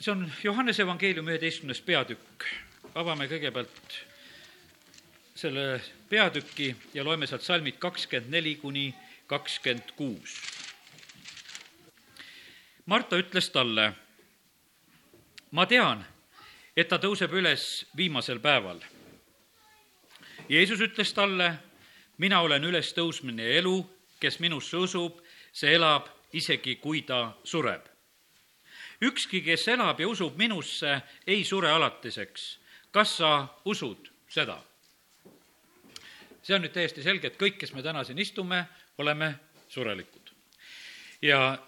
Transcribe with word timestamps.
see 0.00 0.12
on 0.12 0.32
Johannese 0.44 0.82
evangeeliumi 0.82 1.32
üheteistkümnes 1.32 1.80
peatükk. 1.80 2.44
avame 2.94 3.26
kõigepealt 3.28 3.96
selle 5.34 5.80
peatüki 6.10 6.74
ja 6.94 7.04
loeme 7.04 7.26
sealt 7.26 7.42
salmid 7.42 7.78
kakskümmend 7.78 8.30
neli 8.30 8.56
kuni 8.56 8.94
kakskümmend 9.26 9.92
kuus. 9.96 10.38
Marta 12.86 13.18
ütles 13.18 13.50
talle, 13.52 13.92
ma 15.50 15.66
tean, 15.66 16.04
et 16.76 16.88
ta 16.88 16.96
tõuseb 16.96 17.34
üles 17.34 17.84
viimasel 17.96 18.40
päeval. 18.40 18.80
Jeesus 20.48 20.80
ütles 20.80 21.12
talle, 21.12 21.52
mina 22.18 22.40
olen 22.40 22.64
ülestõusmine 22.64 23.44
ja 23.44 23.60
elu, 23.60 23.76
kes 24.20 24.40
minusse 24.40 24.76
usub, 24.76 25.20
see 25.52 25.74
elab 25.74 26.08
isegi 26.32 26.78
kui 26.80 27.02
ta 27.02 27.34
sureb. 27.44 27.97
Ükski, 29.02 29.42
kes 29.44 29.68
elab 29.68 30.00
ja 30.00 30.08
usub 30.08 30.36
minusse, 30.36 31.00
ei 31.26 31.44
sure 31.44 31.70
alatiseks. 31.70 32.58
kas 32.90 33.16
sa 33.16 33.48
usud 33.64 34.08
seda? 34.28 34.62
see 36.42 36.56
on 36.56 36.62
nüüd 36.64 36.72
täiesti 36.72 37.02
selge, 37.04 37.28
et 37.28 37.36
kõik, 37.36 37.58
kes 37.60 37.74
me 37.76 37.82
täna 37.84 38.04
siin 38.04 38.18
istume, 38.18 38.64
oleme 38.98 39.34
surelikud. 39.68 40.30
ja 41.22 41.58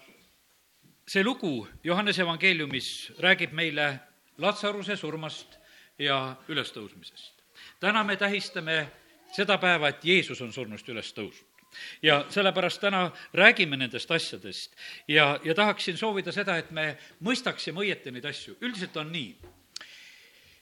see 1.07 1.23
lugu 1.23 1.67
Johannese 1.83 2.21
evangeeliumis 2.21 3.13
räägib 3.19 3.53
meile 3.53 3.99
Latsaruse 4.37 4.95
surmast 4.95 5.59
ja 5.99 6.35
ülestõusmisest. 6.47 7.33
täna 7.79 8.03
me 8.03 8.17
tähistame 8.17 8.91
seda 9.31 9.57
päeva, 9.57 9.89
et 9.89 10.05
Jeesus 10.05 10.41
on 10.41 10.53
surnust 10.53 10.89
üles 10.89 11.13
tõusnud 11.13 11.51
ja 12.01 12.25
sellepärast 12.29 12.81
täna 12.81 13.07
räägime 13.33 13.77
nendest 13.77 14.11
asjadest 14.11 14.75
ja, 15.07 15.39
ja 15.43 15.55
tahaksin 15.55 15.97
soovida 15.97 16.31
seda, 16.31 16.57
et 16.57 16.71
me 16.71 16.95
mõistaksime 17.23 17.85
õieti 17.85 18.11
neid 18.11 18.25
asju. 18.25 18.57
üldiselt 18.61 18.97
on 18.97 19.11
nii, 19.11 19.35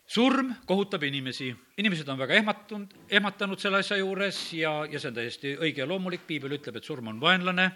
surm 0.09 0.53
kohutab 0.65 1.03
inimesi, 1.05 1.51
inimesed 1.77 2.07
on 2.09 2.17
väga 2.17 2.39
ehmatunud, 2.39 2.93
ehmatanud 3.13 3.61
selle 3.61 3.83
asja 3.83 3.99
juures 3.99 4.39
ja, 4.57 4.71
ja 4.89 5.01
see 5.01 5.11
on 5.11 5.17
täiesti 5.19 5.53
õige 5.59 5.83
ja 5.83 5.89
loomulik, 5.89 6.25
piibel 6.27 6.55
ütleb, 6.57 6.79
et 6.79 6.87
surm 6.87 7.11
on 7.11 7.19
vaenlane 7.21 7.67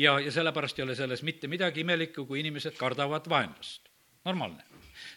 ja, 0.00 0.16
ja 0.22 0.32
sellepärast 0.32 0.80
ei 0.80 0.86
ole 0.86 0.96
selles 0.96 1.22
mitte 1.26 1.50
midagi 1.52 1.84
imelikku, 1.84 2.24
kui 2.28 2.40
inimesed 2.40 2.78
kardavad 2.80 3.28
vaenlast. 3.28 3.92
normaalne. 4.24 4.64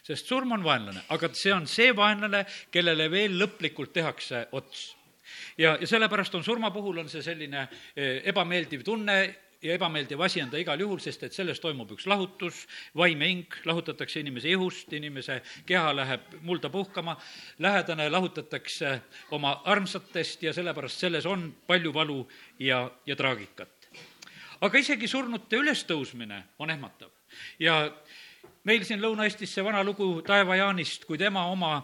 sest 0.04 0.28
surm 0.28 0.52
on 0.52 0.64
vaenlane, 0.64 1.00
aga 1.08 1.30
see 1.32 1.52
on 1.54 1.66
see 1.66 1.96
vaenlane, 1.96 2.44
kellele 2.70 3.08
veel 3.10 3.40
lõplikult 3.40 3.92
tehakse 3.96 4.46
ots. 4.52 4.90
Ja, 5.58 5.76
ja 5.80 5.86
sellepärast 5.86 6.34
on 6.34 6.44
surma 6.44 6.70
puhul 6.70 6.98
on 6.98 7.08
see 7.08 7.22
selline 7.22 7.68
eh, 7.96 8.22
ebameeldiv 8.30 8.84
tunne 8.84 9.20
ja 9.62 9.74
ebameeldiv 9.74 10.20
asi 10.20 10.42
on 10.42 10.50
ta 10.50 10.58
igal 10.60 10.80
juhul, 10.80 10.98
sest 11.02 11.22
et 11.26 11.36
sellest 11.36 11.62
toimub 11.62 11.90
üks 11.92 12.06
lahutus, 12.08 12.62
vaim 12.96 13.20
ja 13.20 13.28
hing 13.28 13.56
lahutatakse 13.68 14.20
inimese 14.20 14.48
ihust, 14.48 14.92
inimese 14.96 15.40
keha 15.68 15.92
läheb 15.96 16.38
mulda 16.42 16.70
puhkama, 16.72 17.16
lähedane 17.58 18.08
lahutatakse 18.10 19.00
oma 19.36 19.60
armsatest 19.64 20.42
ja 20.42 20.54
sellepärast 20.56 21.04
selles 21.04 21.26
on 21.26 21.50
palju 21.66 21.94
valu 21.94 22.22
ja, 22.58 22.86
ja 23.06 23.16
traagikat. 23.16 23.76
aga 24.60 24.78
isegi 24.78 25.08
surnute 25.08 25.56
ülestõusmine 25.56 26.42
on 26.58 26.70
ehmatav 26.70 27.08
ja 27.58 27.76
meil 28.68 28.84
siin 28.84 29.00
Lõuna-Eestis 29.02 29.54
see 29.54 29.64
vana 29.64 29.82
lugu 29.86 30.20
Taeva 30.26 30.56
Jaanist, 30.58 31.06
kui 31.08 31.18
tema 31.18 31.46
oma 31.50 31.78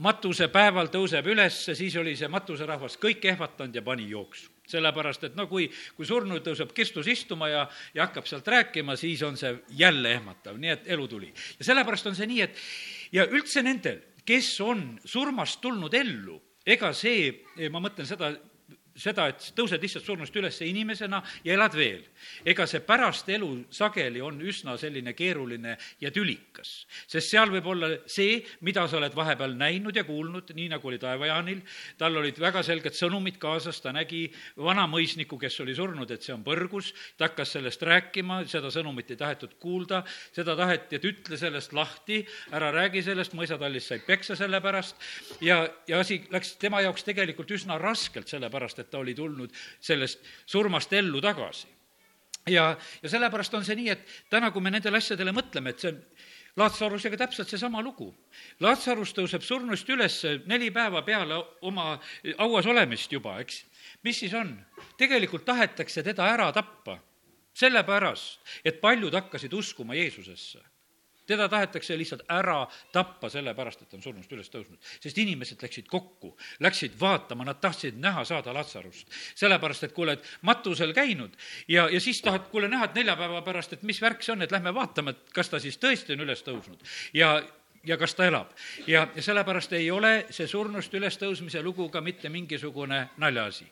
matusepäeval 0.00 0.90
tõuseb 0.92 1.26
üles, 1.32 1.62
siis 1.72 1.96
oli 2.00 2.16
see 2.16 2.28
matuserahvas 2.32 2.98
kõik 3.00 3.24
ehvatanud 3.32 3.76
ja 3.76 3.84
pani 3.84 4.08
jooksu 4.10 4.50
sellepärast 4.70 5.24
et 5.26 5.38
no 5.38 5.46
kui, 5.50 5.68
kui 5.96 6.06
surnu 6.06 6.40
tõuseb 6.44 6.70
Kristus 6.76 7.08
istuma 7.10 7.48
ja, 7.50 7.64
ja 7.96 8.06
hakkab 8.06 8.28
sealt 8.30 8.46
rääkima, 8.46 8.96
siis 8.98 9.22
on 9.26 9.38
see 9.40 9.52
jälle 9.78 10.14
ehmatav, 10.14 10.60
nii 10.60 10.74
et 10.76 10.86
elu 10.94 11.08
tuli. 11.10 11.32
ja 11.58 11.66
sellepärast 11.72 12.10
on 12.10 12.18
see 12.18 12.28
nii, 12.30 12.44
et 12.46 12.62
ja 13.16 13.26
üldse 13.26 13.64
nendel, 13.66 13.98
kes 14.26 14.52
on 14.62 14.84
surmast 15.04 15.60
tulnud 15.64 15.94
ellu, 15.96 16.38
ega 16.66 16.92
see, 16.94 17.32
ma 17.72 17.82
mõtlen 17.82 18.06
seda, 18.08 18.34
seda, 19.00 19.28
et 19.30 19.50
tõused 19.56 19.80
lihtsalt 19.82 20.06
surnust 20.06 20.36
üles 20.36 20.60
inimesena 20.64 21.22
ja 21.44 21.54
elad 21.56 21.74
veel. 21.76 22.02
ega 22.44 22.66
see 22.66 22.80
pärast 22.84 23.28
elu 23.28 23.48
sageli 23.70 24.20
on 24.20 24.40
üsna 24.40 24.76
selline 24.78 25.14
keeruline 25.16 25.76
ja 26.00 26.10
tülikas. 26.10 26.86
sest 27.06 27.30
seal 27.30 27.50
võib 27.50 27.66
olla 27.66 27.90
see, 28.06 28.40
mida 28.60 28.86
sa 28.88 28.98
oled 28.98 29.14
vahepeal 29.16 29.56
näinud 29.56 29.96
ja 29.96 30.04
kuulnud, 30.04 30.52
nii 30.54 30.68
nagu 30.74 30.88
oli 30.88 30.98
Taevajaanil, 31.00 31.62
tal 31.98 32.16
olid 32.20 32.38
väga 32.40 32.62
selged 32.66 32.96
sõnumid 32.96 33.38
kaasas, 33.40 33.80
ta 33.80 33.92
nägi 33.92 34.26
vana 34.56 34.86
mõisniku, 34.90 35.38
kes 35.40 35.60
oli 35.64 35.74
surnud, 35.74 36.10
et 36.10 36.24
see 36.24 36.34
on 36.34 36.44
põrgus, 36.44 36.92
ta 37.16 37.30
hakkas 37.30 37.56
sellest 37.56 37.82
rääkima, 37.86 38.42
seda 38.50 38.70
sõnumit 38.72 39.10
ei 39.12 39.20
tahetud 39.20 39.56
kuulda, 39.62 40.02
seda 40.36 40.56
taheti, 40.58 40.98
et 40.98 41.08
ütle 41.08 41.38
sellest 41.40 41.74
lahti, 41.76 42.20
ära 42.56 42.70
räägi 42.74 43.02
sellest, 43.06 43.34
mõisatallis 43.38 43.88
sai 43.90 44.00
peksa 44.04 44.36
selle 44.38 44.60
pärast. 44.64 44.98
Ja, 45.44 45.62
ja 45.88 46.00
asi 46.04 46.20
läks 46.32 46.54
tema 46.60 46.82
jaoks 46.84 47.06
tegelikult 47.06 47.50
üsna 47.56 47.78
raskelt, 47.80 48.28
sellepärast 48.30 48.82
et 48.82 48.89
ta 48.90 48.98
oli 48.98 49.14
tulnud 49.14 49.54
sellest 49.80 50.24
surmast 50.46 50.92
ellu 50.92 51.20
tagasi. 51.20 51.68
ja, 52.48 52.76
ja 53.02 53.08
sellepärast 53.08 53.54
on 53.54 53.64
see 53.64 53.76
nii, 53.78 53.88
et 53.94 54.06
täna, 54.30 54.50
kui 54.50 54.62
me 54.62 54.70
nendele 54.70 54.98
asjadele 54.98 55.34
mõtleme, 55.36 55.70
et 55.70 55.82
see 55.82 55.92
on 55.94 56.04
Laatsarusega 56.58 57.16
täpselt 57.16 57.48
seesama 57.48 57.78
lugu. 57.82 58.08
Laatsarus 58.60 59.12
tõuseb 59.14 59.44
surnust 59.46 59.88
üles 59.88 60.16
neli 60.50 60.72
päeva 60.74 61.04
peale 61.06 61.38
oma 61.62 61.92
hauas 62.40 62.66
olemist 62.66 63.12
juba, 63.12 63.36
eks. 63.40 63.62
mis 64.02 64.18
siis 64.18 64.34
on? 64.34 64.56
tegelikult 64.98 65.44
tahetakse 65.46 66.02
teda 66.02 66.26
ära 66.32 66.50
tappa 66.52 66.98
sellepärast, 67.54 68.40
et 68.64 68.80
paljud 68.80 69.14
hakkasid 69.14 69.52
uskuma 69.54 69.94
Jeesusesse 69.94 70.60
teda 71.30 71.48
tahetakse 71.50 71.96
lihtsalt 71.98 72.24
ära 72.30 72.64
tappa, 72.92 73.30
sellepärast 73.32 73.84
et 73.84 73.94
on 73.96 74.02
surnust 74.04 74.32
üles 74.34 74.50
tõusnud. 74.52 74.78
sest 75.00 75.18
inimesed 75.18 75.62
läksid 75.62 75.88
kokku, 75.90 76.34
läksid 76.60 76.98
vaatama, 77.00 77.46
nad 77.48 77.60
tahtsid 77.62 77.98
näha 78.00 78.24
saada 78.24 78.54
Latsarust. 78.54 79.08
sellepärast, 79.34 79.84
et 79.88 79.94
kui 79.96 80.08
oled 80.08 80.26
matusel 80.42 80.94
käinud 80.96 81.36
ja, 81.68 81.88
ja 81.88 82.00
siis 82.00 82.22
tahad, 82.22 82.50
kuule, 82.50 82.68
näha, 82.68 82.90
et 82.90 82.98
neljapäeva 82.98 83.42
pärast, 83.46 83.72
et 83.72 83.82
mis 83.86 84.02
värk 84.02 84.22
see 84.22 84.34
on, 84.34 84.42
et 84.42 84.52
lähme 84.52 84.74
vaatame, 84.74 85.16
et 85.16 85.32
kas 85.34 85.48
ta 85.48 85.60
siis 85.62 85.78
tõesti 85.78 86.16
on 86.16 86.26
üles 86.26 86.44
tõusnud. 86.46 86.84
ja, 87.14 87.38
ja 87.84 87.96
kas 87.96 88.14
ta 88.14 88.24
elab. 88.24 88.50
ja, 88.86 89.08
ja 89.14 89.22
sellepärast 89.22 89.72
ei 89.72 89.90
ole 89.90 90.26
see 90.30 90.46
surnust 90.46 90.94
ülestõusmise 90.94 91.62
lugu 91.62 91.88
ka 91.88 92.00
mitte 92.00 92.28
mingisugune 92.28 93.08
naljaasi. 93.16 93.66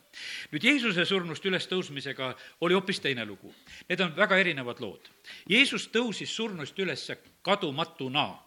nüüd 0.51 0.63
Jeesuse 0.63 1.05
surnust 1.05 1.45
ülestõusmisega 1.45 2.33
oli 2.61 2.73
hoopis 2.73 2.99
teine 2.99 3.25
lugu. 3.25 3.53
Need 3.89 4.01
on 4.01 4.15
väga 4.15 4.37
erinevad 4.37 4.81
lood. 4.81 5.09
Jeesus 5.49 5.89
tõusis 5.93 6.33
surnust 6.35 6.79
üles 6.79 7.11
kadumatuna. 7.41 8.39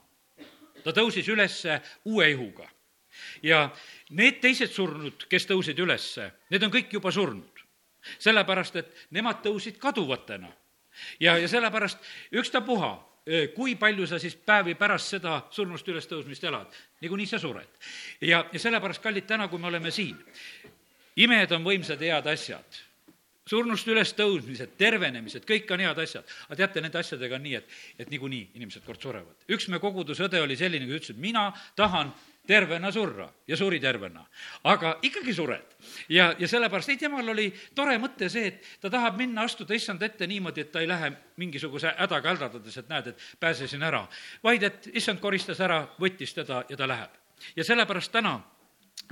ta 0.84 0.90
tõusis 0.90 1.28
üles 1.28 1.62
uue 2.04 2.30
ihuga. 2.30 2.68
ja 3.42 3.70
need 4.10 4.40
teised 4.40 4.72
surnud, 4.72 5.26
kes 5.28 5.46
tõusid 5.46 5.78
üles, 5.78 6.18
need 6.50 6.62
on 6.62 6.70
kõik 6.70 6.92
juba 6.92 7.12
surnud. 7.12 7.62
sellepärast, 8.18 8.76
et 8.76 9.06
nemad 9.10 9.42
tõusid 9.46 9.78
kaduvatena. 9.78 10.52
ja, 11.20 11.38
ja 11.38 11.48
sellepärast 11.48 11.98
ükstapuha 12.32 13.11
kui 13.54 13.76
palju 13.78 14.06
sa 14.10 14.18
siis 14.18 14.34
päevi 14.34 14.74
pärast 14.74 15.12
seda 15.14 15.36
surnust 15.54 15.88
ülestõusmist 15.88 16.44
elad, 16.48 16.72
niikuinii 17.00 17.28
sa 17.30 17.38
sured. 17.38 17.68
ja, 18.20 18.44
ja 18.52 18.58
sellepärast, 18.58 19.02
kallid, 19.02 19.26
täna, 19.26 19.48
kui 19.48 19.60
me 19.62 19.70
oleme 19.70 19.90
siin, 19.94 20.18
imed 21.16 21.52
on 21.54 21.62
võimsad 21.62 22.02
head 22.02 22.26
asjad 22.26 22.82
surnust 23.48 23.88
ülestõusmised, 23.90 24.76
tervenemised, 24.78 25.46
kõik 25.48 25.70
on 25.74 25.82
head 25.82 25.98
asjad. 26.04 26.26
aga 26.48 26.58
teate, 26.62 26.82
nende 26.84 26.98
asjadega 27.00 27.36
on 27.36 27.42
nii, 27.46 27.54
et, 27.58 27.78
et 27.98 28.10
niikuinii 28.10 28.42
inimesed 28.58 28.84
kord 28.86 29.02
surevad. 29.02 29.46
üks 29.50 29.68
me 29.68 29.80
koguduse 29.82 30.26
õde 30.28 30.42
oli 30.42 30.56
selline, 30.56 30.86
kes 30.86 31.00
ütles, 31.00 31.16
et 31.16 31.22
mina 31.22 31.48
tahan 31.76 32.12
tervena 32.47 32.91
surra 32.92 33.28
ja 33.47 33.56
suri 33.56 33.80
tervena. 33.80 34.25
aga 34.64 34.98
ikkagi 35.03 35.34
sured. 35.34 35.76
ja, 36.08 36.34
ja 36.38 36.48
sellepärast, 36.48 36.88
ei, 36.88 36.97
temal 36.97 37.28
oli 37.28 37.53
tore 37.75 37.98
mõte 37.98 38.28
see, 38.28 38.47
et 38.47 38.80
ta 38.80 38.91
tahab 38.91 39.16
minna, 39.16 39.44
astuda 39.44 39.75
issand 39.75 40.03
ette 40.03 40.26
niimoodi, 40.26 40.60
et 40.60 40.72
ta 40.72 40.81
ei 40.81 40.88
lähe 40.88 41.12
mingisuguse 41.36 41.94
hädaga 41.98 42.34
häldades, 42.34 42.76
et 42.76 42.88
näed, 42.88 43.12
et 43.12 43.22
pääsesin 43.41 43.82
ära, 43.82 44.06
vaid 44.42 44.62
et 44.62 44.91
issand 44.94 45.20
koristas 45.20 45.61
ära, 45.61 45.84
võttis 46.00 46.34
teda 46.34 46.64
ja 46.69 46.76
ta 46.76 46.88
läheb. 46.88 47.11
ja 47.56 47.64
sellepärast 47.64 48.12
täna, 48.12 48.40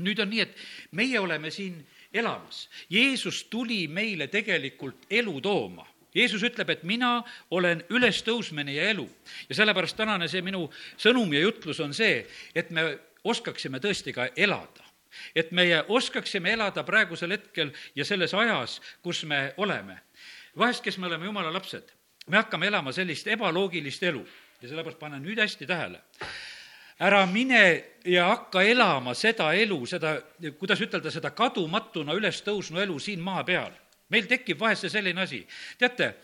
nüüd 0.00 0.18
on 0.18 0.30
nii, 0.30 0.40
et 0.40 0.56
meie 0.92 1.20
oleme 1.20 1.50
siin 1.50 1.86
elamas. 2.12 2.68
Jeesus 2.90 3.44
tuli 3.44 3.86
meile 3.88 4.26
tegelikult 4.26 5.06
elu 5.10 5.40
tooma 5.40 5.86
Jeesus 6.14 6.42
ütleb, 6.42 6.70
et 6.72 6.82
mina 6.82 7.20
olen 7.54 7.84
ülestõusmine 7.90 8.74
ja 8.74 8.88
elu. 8.90 9.06
ja 9.48 9.54
sellepärast 9.54 9.96
tänane 9.96 10.28
see 10.28 10.42
minu 10.42 10.64
sõnum 10.98 11.30
ja 11.34 11.40
jutlus 11.44 11.80
on 11.80 11.94
see, 11.94 12.26
et 12.54 12.70
me 12.70 12.98
oskaksime 13.24 13.78
tõesti 13.78 14.14
ka 14.14 14.28
elada. 14.36 14.84
et 15.34 15.50
meie 15.52 15.84
oskaksime 15.88 16.52
elada 16.52 16.84
praegusel 16.86 17.30
hetkel 17.30 17.72
ja 17.94 18.04
selles 18.04 18.34
ajas, 18.34 18.80
kus 19.02 19.24
me 19.24 19.54
oleme. 19.56 20.00
vahest, 20.58 20.82
kes 20.84 20.98
me 20.98 21.06
oleme 21.06 21.26
jumala 21.26 21.52
lapsed, 21.52 21.92
me 22.26 22.36
hakkame 22.36 22.66
elama 22.66 22.92
sellist 22.92 23.26
ebaloogilist 23.26 24.02
elu 24.02 24.26
ja 24.62 24.68
sellepärast 24.68 24.98
pane 24.98 25.18
nüüd 25.18 25.38
hästi 25.38 25.66
tähele 25.66 26.00
ära 27.00 27.26
mine 27.26 27.84
ja 28.04 28.28
hakka 28.28 28.62
elama 28.62 29.14
seda 29.16 29.52
elu, 29.56 29.78
seda, 29.88 30.14
kuidas 30.58 30.80
ütelda, 30.84 31.12
seda 31.12 31.32
kadumatuna 31.36 32.14
üles 32.16 32.42
tõusnu 32.44 32.80
elu 32.82 32.98
siin 33.00 33.22
maa 33.24 33.44
peal. 33.44 33.72
meil 34.10 34.26
tekib 34.26 34.58
vahest 34.58 34.82
see 34.82 34.90
selline 34.90 35.22
asi, 35.22 35.44
teate, 35.78 36.16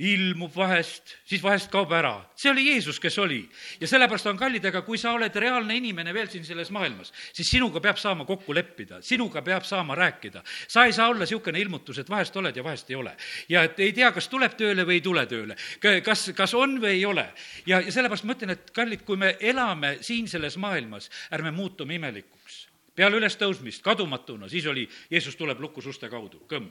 ilmub 0.00 0.54
vahest, 0.56 1.12
siis 1.28 1.42
vahest 1.44 1.68
kaob 1.70 1.90
ära. 1.92 2.14
see 2.36 2.50
oli 2.50 2.64
Jeesus, 2.70 2.98
kes 3.00 3.18
oli. 3.18 3.48
ja 3.80 3.88
sellepärast 3.88 4.26
on 4.26 4.38
kallid, 4.38 4.64
aga 4.64 4.82
kui 4.82 4.98
sa 4.98 5.12
oled 5.12 5.34
reaalne 5.36 5.76
inimene 5.76 6.14
veel 6.14 6.30
siin 6.32 6.44
selles 6.44 6.70
maailmas, 6.72 7.12
siis 7.32 7.50
sinuga 7.50 7.80
peab 7.80 8.00
saama 8.00 8.24
kokku 8.24 8.54
leppida, 8.54 9.02
sinuga 9.02 9.42
peab 9.42 9.64
saama 9.68 9.94
rääkida. 9.94 10.42
sa 10.68 10.84
ei 10.84 10.92
saa 10.92 11.08
olla 11.08 11.26
niisugune 11.26 11.60
ilmutus, 11.60 11.98
et 11.98 12.10
vahest 12.10 12.36
oled 12.36 12.56
ja 12.56 12.64
vahest 12.64 12.90
ei 12.90 12.96
ole. 12.96 13.16
ja 13.48 13.62
et 13.68 13.80
ei 13.80 13.92
tea, 13.92 14.12
kas 14.12 14.28
tuleb 14.28 14.56
tööle 14.56 14.86
või 14.88 15.00
ei 15.00 15.00
tule 15.00 15.26
tööle. 15.26 15.56
kas, 16.04 16.30
kas 16.34 16.54
on 16.54 16.80
või 16.80 16.96
ei 16.96 17.04
ole. 17.04 17.28
ja, 17.66 17.80
ja 17.80 17.92
sellepärast 17.92 18.24
ma 18.24 18.32
ütlen, 18.32 18.56
et 18.56 18.70
kallid, 18.70 19.04
kui 19.04 19.16
me 19.16 19.36
elame 19.40 19.98
siin 20.00 20.28
selles 20.28 20.56
maailmas, 20.56 21.10
ärme 21.30 21.50
muutume 21.50 21.94
imelikuks 21.94 22.68
peale 22.94 23.16
ülestõusmist 23.16 23.80
kadumatuna, 23.82 24.48
siis 24.52 24.66
oli, 24.68 24.88
Jeesus 25.10 25.36
tuleb 25.36 25.60
lukus 25.60 25.86
uste 25.88 26.10
kaudu, 26.12 26.42
kõmm 26.48 26.68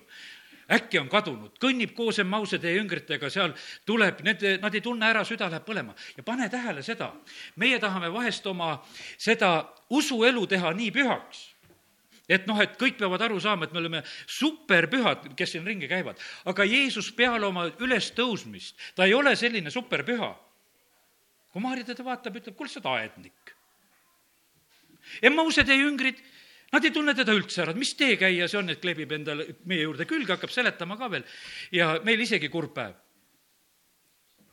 äkki 0.71 0.99
on 1.01 1.09
kadunud, 1.11 1.55
kõnnib 1.61 1.93
koos 1.97 2.19
Emmause 2.23 2.59
tee 2.61 2.73
üngritega, 2.79 3.29
seal 3.31 3.53
tuleb, 3.87 4.21
need, 4.25 4.43
nad 4.61 4.75
ei 4.75 4.83
tunne 4.83 5.07
ära, 5.09 5.23
süda 5.27 5.49
läheb 5.51 5.65
põlema. 5.67 5.95
ja 6.17 6.23
pane 6.23 6.49
tähele 6.49 6.83
seda, 6.83 7.11
meie 7.55 7.79
tahame 7.79 8.11
vahest 8.13 8.47
oma 8.47 8.77
seda 9.17 9.69
usuelu 9.89 10.47
teha 10.47 10.73
nii 10.77 10.91
pühaks, 10.95 11.43
et 12.29 12.47
noh, 12.47 12.59
et 12.63 12.77
kõik 12.79 12.97
peavad 12.99 13.21
aru 13.27 13.39
saama, 13.43 13.67
et 13.67 13.73
me 13.73 13.81
oleme 13.83 14.03
superpühad, 14.25 15.31
kes 15.35 15.55
siin 15.55 15.65
ringi 15.67 15.89
käivad. 15.91 16.19
aga 16.45 16.65
Jeesus 16.65 17.11
peale 17.11 17.45
oma 17.45 17.67
ülestõusmist, 17.67 18.75
ta 18.95 19.05
ei 19.05 19.13
ole 19.13 19.35
selline 19.35 19.69
superpüha. 19.69 20.35
kui 21.51 21.61
Maarja 21.61 21.83
teda 21.83 22.03
vaatab, 22.03 22.35
ütleb, 22.39 22.55
kuule, 22.55 22.69
sa 22.69 22.79
oled 22.79 23.01
aednik. 23.01 23.55
Emmause 25.21 25.65
tee 25.67 25.75
üngrid 25.83 26.21
Nad 26.71 26.85
ei 26.87 26.93
tunne 26.95 27.13
teda 27.15 27.33
üldse 27.35 27.65
ära, 27.65 27.73
et 27.73 27.79
mis 27.79 27.91
teekäija 27.99 28.47
see 28.47 28.59
on, 28.61 28.71
et 28.71 28.79
kleebib 28.79 29.11
endale 29.11 29.47
meie 29.67 29.83
juurde 29.83 30.07
külge, 30.07 30.31
hakkab 30.37 30.53
seletama 30.53 30.95
ka 30.99 31.09
veel 31.11 31.25
ja 31.75 31.97
meil 32.07 32.23
isegi 32.23 32.49
kurb 32.51 32.71
päev. 32.77 32.95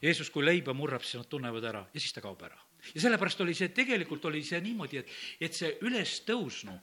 Jeesus, 0.03 0.31
kui 0.31 0.45
leiba 0.47 0.75
murrab, 0.75 1.03
siis 1.03 1.19
nad 1.19 1.29
tunnevad 1.31 1.65
ära 1.71 1.83
ja 1.93 2.01
siis 2.01 2.15
ta 2.15 2.23
kaob 2.23 2.43
ära. 2.47 2.59
ja 2.95 3.01
sellepärast 3.03 3.41
oli 3.43 3.55
see, 3.55 3.73
tegelikult 3.75 4.25
oli 4.31 4.43
see 4.47 4.61
niimoodi, 4.63 5.01
et, 5.01 5.11
et 5.41 5.55
see 5.55 5.73
ülestõusnu, 5.83 6.75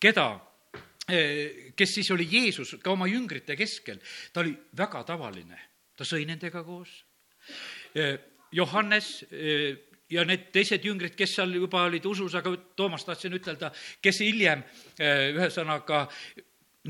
keda 0.00 0.26
eh, 1.08 1.72
kes 1.76 1.94
siis 1.98 2.10
oli 2.14 2.28
Jeesus 2.30 2.76
ka 2.80 2.92
oma 2.92 3.08
jüngrite 3.08 3.56
keskel, 3.56 4.00
ta 4.32 4.40
oli 4.40 4.54
väga 4.76 5.04
tavaline, 5.08 5.60
ta 5.96 6.08
sõi 6.08 6.24
nendega 6.28 6.64
koos. 6.64 6.94
Eh, 7.94 8.16
Johannes 8.52 9.18
eh, 9.28 9.91
ja 10.12 10.24
need 10.28 10.50
teised 10.54 10.84
jüngrid, 10.84 11.16
kes 11.16 11.36
seal 11.38 11.54
juba 11.56 11.86
olid 11.88 12.06
usus, 12.08 12.36
aga 12.38 12.54
Toomas 12.76 13.06
tahtsin 13.08 13.34
ütelda, 13.38 13.72
kes 14.04 14.22
hiljem 14.24 14.64
eh, 14.98 15.30
ühesõnaga 15.32 16.06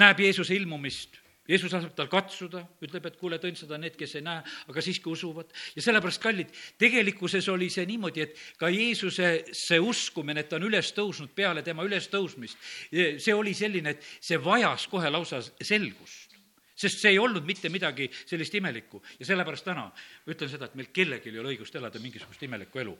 näeb 0.00 0.22
Jeesuse 0.24 0.56
ilmumist, 0.56 1.22
Jeesus 1.48 1.72
laseb 1.74 1.90
tal 1.98 2.06
katsuda, 2.06 2.60
ütleb, 2.86 3.06
et 3.08 3.16
kuule, 3.18 3.36
tõendsada 3.42 3.74
need, 3.80 3.96
kes 3.98 4.14
ei 4.14 4.22
näe, 4.22 4.44
aga 4.70 4.84
siiski 4.84 5.10
usuvad. 5.10 5.50
ja 5.74 5.82
sellepärast, 5.82 6.22
kallid, 6.22 6.52
tegelikkuses 6.78 7.48
oli 7.50 7.66
see 7.70 7.84
niimoodi, 7.86 8.22
et 8.22 8.38
ka 8.60 8.70
Jeesuse 8.70 9.32
see 9.50 9.80
uskumine, 9.82 10.40
et 10.40 10.48
ta 10.48 10.60
on 10.60 10.68
üles 10.70 10.92
tõusnud 10.94 11.34
peale 11.34 11.64
tema 11.66 11.82
ülestõusmist, 11.82 12.56
see 12.92 13.34
oli 13.34 13.54
selline, 13.58 13.96
et 13.96 14.06
see 14.20 14.38
vajas 14.38 14.86
kohe 14.86 15.10
lausa 15.10 15.42
selgust. 15.42 16.38
Sest 16.78 17.02
see 17.02 17.12
ei 17.12 17.18
olnud 17.18 17.44
mitte 17.46 17.68
midagi 17.68 18.08
sellist 18.24 18.54
imelikku. 18.54 19.02
Ja 19.18 19.26
sellepärast 19.26 19.66
täna 19.66 19.90
ütlen 20.30 20.50
seda, 20.50 20.70
et 20.70 20.78
meil 20.78 20.88
kellelgi 20.94 21.30
ei 21.30 21.42
ole 21.42 21.52
õigust 21.52 21.74
elada 21.78 22.00
mingisugust 22.02 22.42
imelikku 22.46 22.80
elu 22.82 22.94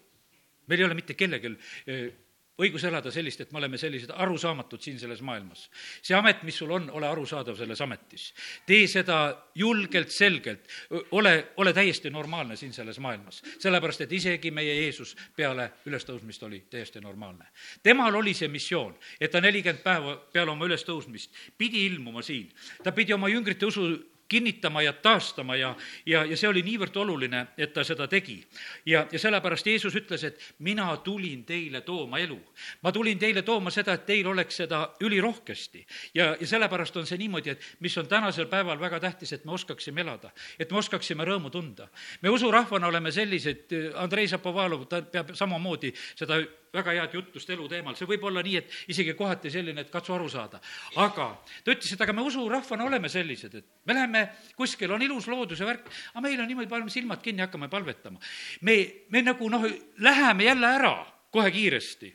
meil 0.66 0.80
ei 0.80 0.86
ole 0.86 0.98
mitte 0.98 1.14
kellelgi 1.18 1.56
eh, 1.86 2.12
õigus 2.60 2.84
elada 2.84 3.10
sellist, 3.12 3.40
et 3.40 3.52
me 3.52 3.60
oleme 3.62 3.78
sellised 3.80 4.10
arusaamatud 4.12 4.82
siin 4.82 4.98
selles 5.00 5.22
maailmas. 5.24 5.68
see 6.02 6.16
amet, 6.16 6.42
mis 6.44 6.56
sul 6.60 6.70
on, 6.70 6.90
ole 6.90 7.08
arusaadav 7.08 7.56
selles 7.56 7.80
ametis. 7.80 8.32
tee 8.66 8.86
seda 8.86 9.18
julgelt, 9.54 10.10
selgelt, 10.10 10.68
ole, 11.10 11.34
ole 11.56 11.72
täiesti 11.72 12.10
normaalne 12.10 12.56
siin 12.56 12.72
selles 12.72 12.98
maailmas. 12.98 13.42
sellepärast, 13.58 14.00
et 14.00 14.12
isegi 14.12 14.50
meie 14.50 14.74
Jeesus 14.82 15.16
peale 15.36 15.72
ülestõusmist 15.86 16.42
oli 16.42 16.64
täiesti 16.70 17.00
normaalne. 17.00 17.48
temal 17.82 18.14
oli 18.14 18.34
see 18.34 18.48
missioon, 18.48 18.94
et 19.20 19.30
ta 19.30 19.40
nelikümmend 19.40 19.82
päeva 19.82 20.16
peale 20.32 20.50
oma 20.50 20.66
ülestõusmist 20.66 21.30
pidi 21.58 21.86
ilmuma 21.86 22.22
siin. 22.22 22.52
ta 22.84 22.92
pidi 22.92 23.12
oma 23.12 23.28
jüngrite 23.28 23.66
usu 23.66 24.11
kinnitama 24.28 24.82
ja 24.82 24.92
taastama 24.92 25.56
ja, 25.56 25.76
ja, 26.06 26.24
ja 26.24 26.36
see 26.36 26.48
oli 26.48 26.62
niivõrd 26.64 26.96
oluline, 26.96 27.46
et 27.58 27.72
ta 27.74 27.84
seda 27.84 28.06
tegi. 28.08 28.38
ja, 28.86 29.06
ja 29.12 29.18
sellepärast 29.18 29.66
Jeesus 29.66 29.94
ütles, 29.98 30.24
et 30.24 30.40
mina 30.58 30.88
tulin 31.04 31.44
teile 31.44 31.80
tooma 31.80 32.18
elu. 32.18 32.38
ma 32.82 32.92
tulin 32.92 33.18
teile 33.18 33.42
tooma 33.42 33.70
seda, 33.70 33.92
et 33.92 34.06
teil 34.06 34.26
oleks 34.26 34.56
seda 34.56 34.82
ülirohkesti. 35.00 35.86
ja, 36.14 36.36
ja 36.40 36.46
sellepärast 36.46 36.96
on 36.96 37.06
see 37.06 37.18
niimoodi, 37.18 37.50
et 37.50 37.68
mis 37.80 37.98
on 37.98 38.08
tänasel 38.08 38.46
päeval 38.46 38.80
väga 38.80 39.00
tähtis, 39.00 39.32
et 39.32 39.44
me 39.44 39.52
oskaksime 39.52 40.00
elada, 40.00 40.30
et 40.58 40.70
me 40.70 40.78
oskaksime 40.78 41.24
rõõmu 41.24 41.50
tunda. 41.50 41.88
me 42.22 42.28
usurahvana 42.28 42.86
oleme 42.86 43.12
sellised, 43.12 43.68
Andrei 43.94 44.28
Zapovalov, 44.28 44.86
ta 44.88 45.02
peab 45.02 45.34
samamoodi 45.34 45.92
seda 46.16 46.40
väga 46.72 46.94
head 46.96 47.16
jutlust 47.16 47.50
elu 47.52 47.66
teemal, 47.68 47.96
see 47.98 48.08
võib 48.08 48.24
olla 48.28 48.42
nii, 48.44 48.56
et 48.60 48.76
isegi 48.92 49.14
kohati 49.18 49.50
selline, 49.52 49.84
et 49.84 49.90
katsu 49.92 50.14
aru 50.16 50.28
saada. 50.32 50.60
aga 50.96 51.28
ta 51.64 51.74
ütles, 51.74 51.92
et 51.92 52.00
aga 52.00 52.14
me 52.16 52.24
usurahvana 52.28 52.86
oleme 52.88 53.10
sellised, 53.12 53.54
et 53.54 53.66
me 53.86 53.96
läheme 53.98 54.24
kuskil, 54.56 54.92
on 54.92 55.02
ilus 55.02 55.28
loodus 55.28 55.60
ja 55.60 55.68
värk, 55.68 55.90
aga 56.14 56.24
meil 56.24 56.40
on 56.40 56.48
niimoodi, 56.48 56.70
paneme 56.70 56.90
silmad 56.90 57.22
kinni, 57.22 57.44
hakkame 57.44 57.68
palvetama. 57.68 58.20
me, 58.62 58.78
me 59.10 59.22
nagu 59.22 59.48
noh, 59.48 59.68
läheme 59.98 60.44
jälle 60.44 60.66
ära 60.66 60.94
kohe 61.30 61.50
kiiresti. 61.50 62.14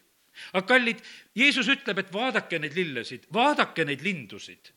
aga 0.53 0.65
kallid, 0.67 1.03
Jeesus 1.35 1.69
ütleb, 1.69 1.99
et 1.99 2.13
vaadake 2.13 2.59
neid 2.59 2.75
lillesid, 2.75 3.29
vaadake 3.33 3.85
neid 3.85 4.01
lindusid 4.01 4.73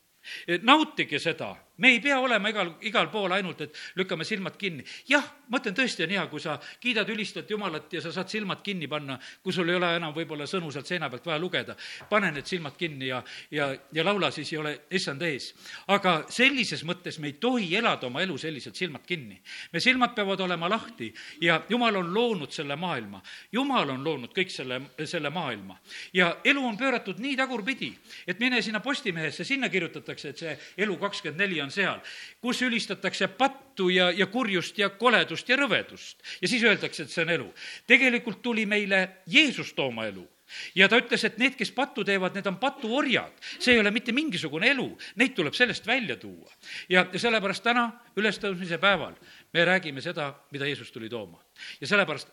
nautige 0.61 1.19
seda, 1.19 1.55
me 1.81 1.89
ei 1.95 1.99
pea 1.99 2.19
olema 2.21 2.49
igal, 2.49 2.75
igal 2.85 3.09
pool 3.09 3.33
ainult, 3.33 3.61
et 3.65 3.77
lükkame 3.97 4.25
silmad 4.27 4.57
kinni. 4.57 4.83
jah, 5.09 5.25
ma 5.49 5.57
ütlen, 5.57 5.75
tõesti 5.75 6.05
on 6.05 6.13
hea, 6.13 6.25
kui 6.29 6.39
sa 6.39 6.57
kiidad, 6.79 7.09
ülistad 7.09 7.49
Jumalat 7.49 7.93
ja 7.93 8.01
sa 8.01 8.11
saad 8.13 8.29
silmad 8.29 8.61
kinni 8.61 8.87
panna, 8.87 9.17
kui 9.41 9.53
sul 9.53 9.69
ei 9.69 9.79
ole 9.79 9.89
enam 9.97 10.13
võib-olla 10.13 10.45
sõnu 10.49 10.69
sealt 10.71 10.87
seina 10.87 11.09
pealt 11.09 11.25
vaja 11.25 11.39
lugeda. 11.41 11.75
pane 12.09 12.31
need 12.31 12.45
silmad 12.45 12.77
kinni 12.77 13.07
ja, 13.09 13.23
ja, 13.51 13.71
ja 13.93 14.05
laula 14.05 14.31
siis 14.31 14.51
ja 14.53 14.59
ole 14.61 14.75
issand 14.91 15.21
ees. 15.25 15.53
aga 15.87 16.25
sellises 16.29 16.83
mõttes 16.85 17.19
me 17.19 17.31
ei 17.31 17.33
tohi 17.33 17.75
elada 17.75 18.07
oma 18.07 18.21
elu 18.21 18.37
selliselt 18.37 18.75
silmad 18.75 19.05
kinni. 19.07 19.41
me 19.73 19.79
silmad 19.79 20.15
peavad 20.15 20.39
olema 20.39 20.69
lahti 20.69 21.13
ja 21.41 21.61
Jumal 21.69 21.95
on 21.95 22.13
loonud 22.13 22.51
selle 22.51 22.75
maailma. 22.75 23.21
Jumal 23.51 23.89
on 23.89 24.03
loonud 24.03 24.37
kõik 24.37 24.53
selle, 24.53 24.81
selle 25.05 25.29
maailma. 25.29 25.79
ja 26.13 26.37
elu 26.43 26.65
on 26.65 26.77
pööratud 26.77 27.19
nii 27.19 27.35
tagurpidi, 27.35 27.91
et 28.27 28.39
mine 28.39 28.61
sinna 28.61 28.79
Postimehesse, 28.79 29.43
sinna 29.43 29.69
kirjutatakse, 29.69 30.29
et 30.29 30.37
see 30.37 30.57
elu 30.77 30.97
kakskümmend 30.97 31.41
neli 31.41 31.61
on 31.61 31.70
seal, 31.71 32.01
kus 32.41 32.61
ülistatakse 32.61 33.27
pattu 33.37 33.89
ja, 33.89 34.11
ja 34.11 34.27
kurjust 34.27 34.77
ja 34.77 34.89
koledust 34.89 35.49
ja 35.49 35.57
rõvedust. 35.59 36.21
ja 36.41 36.47
siis 36.47 36.63
öeldakse, 36.63 37.03
et 37.03 37.09
see 37.09 37.25
on 37.25 37.33
elu. 37.37 37.49
tegelikult 37.87 38.41
tuli 38.41 38.65
meile 38.65 39.07
Jeesus 39.27 39.73
tooma 39.73 40.05
elu 40.11 40.27
ja 40.75 40.87
ta 40.89 40.99
ütles, 40.99 41.23
et 41.27 41.37
need, 41.41 41.55
kes 41.59 41.71
pattu 41.75 42.03
teevad, 42.07 42.35
need 42.35 42.47
on 42.49 42.57
patuorjad. 42.61 43.33
see 43.59 43.75
ei 43.75 43.79
ole 43.79 43.91
mitte 43.91 44.11
mingisugune 44.11 44.71
elu, 44.71 44.87
neid 45.15 45.35
tuleb 45.35 45.55
sellest 45.57 45.87
välja 45.87 46.17
tuua. 46.17 46.51
ja, 46.89 47.05
ja 47.11 47.19
sellepärast 47.19 47.63
täna, 47.63 47.87
ülestõusmise 48.17 48.77
päeval, 48.81 49.15
me 49.53 49.65
räägime 49.65 50.01
seda, 50.01 50.33
mida 50.51 50.67
Jeesus 50.67 50.91
tuli 50.91 51.09
tooma. 51.09 51.41
ja 51.81 51.87
sellepärast 51.87 52.27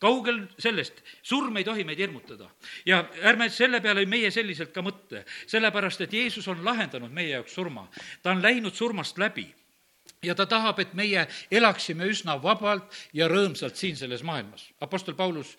kaugel 0.00 0.40
sellest, 0.58 1.02
surm 1.22 1.56
ei 1.56 1.64
tohi 1.64 1.84
meid 1.84 1.98
hirmutada. 1.98 2.50
ja 2.86 3.04
ärme 3.22 3.48
selle 3.50 3.80
peale 3.80 4.06
meie 4.06 4.30
selliselt 4.30 4.72
ka 4.72 4.82
mõtle, 4.82 5.24
sellepärast 5.46 6.00
et 6.00 6.12
Jeesus 6.12 6.48
on 6.48 6.64
lahendanud 6.64 7.12
meie 7.12 7.36
jaoks 7.36 7.54
surma. 7.54 7.88
ta 8.22 8.30
on 8.30 8.42
läinud 8.42 8.74
surmast 8.74 9.18
läbi 9.18 9.52
ja 10.24 10.34
ta 10.34 10.46
tahab, 10.46 10.78
et 10.80 10.94
meie 10.96 11.26
elaksime 11.52 12.06
üsna 12.10 12.36
vabalt 12.42 12.96
ja 13.16 13.28
rõõmsalt 13.30 13.76
siin 13.78 13.96
selles 13.96 14.22
maailmas. 14.26 14.66
Apostel 14.84 15.16
Paulus 15.18 15.54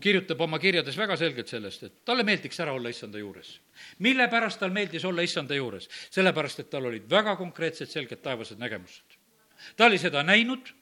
kirjutab 0.00 0.40
oma 0.40 0.58
kirjades 0.62 0.96
väga 0.98 1.16
selgelt 1.20 1.52
sellest, 1.52 1.86
et 1.86 1.98
talle 2.04 2.24
meeldiks 2.26 2.60
ära 2.64 2.74
olla 2.76 2.92
issanda 2.92 3.18
juures. 3.18 3.60
mille 3.98 4.28
pärast 4.28 4.60
tal 4.60 4.70
meeldis 4.70 5.04
olla 5.04 5.22
issanda 5.22 5.54
juures? 5.54 5.88
sellepärast, 6.10 6.60
et 6.60 6.70
tal 6.70 6.86
olid 6.86 7.10
väga 7.10 7.36
konkreetsed, 7.36 7.88
selged 7.88 8.22
taevased 8.22 8.58
nägemused. 8.58 9.18
ta 9.76 9.86
oli 9.86 9.98
seda 9.98 10.22
näinud 10.22 10.72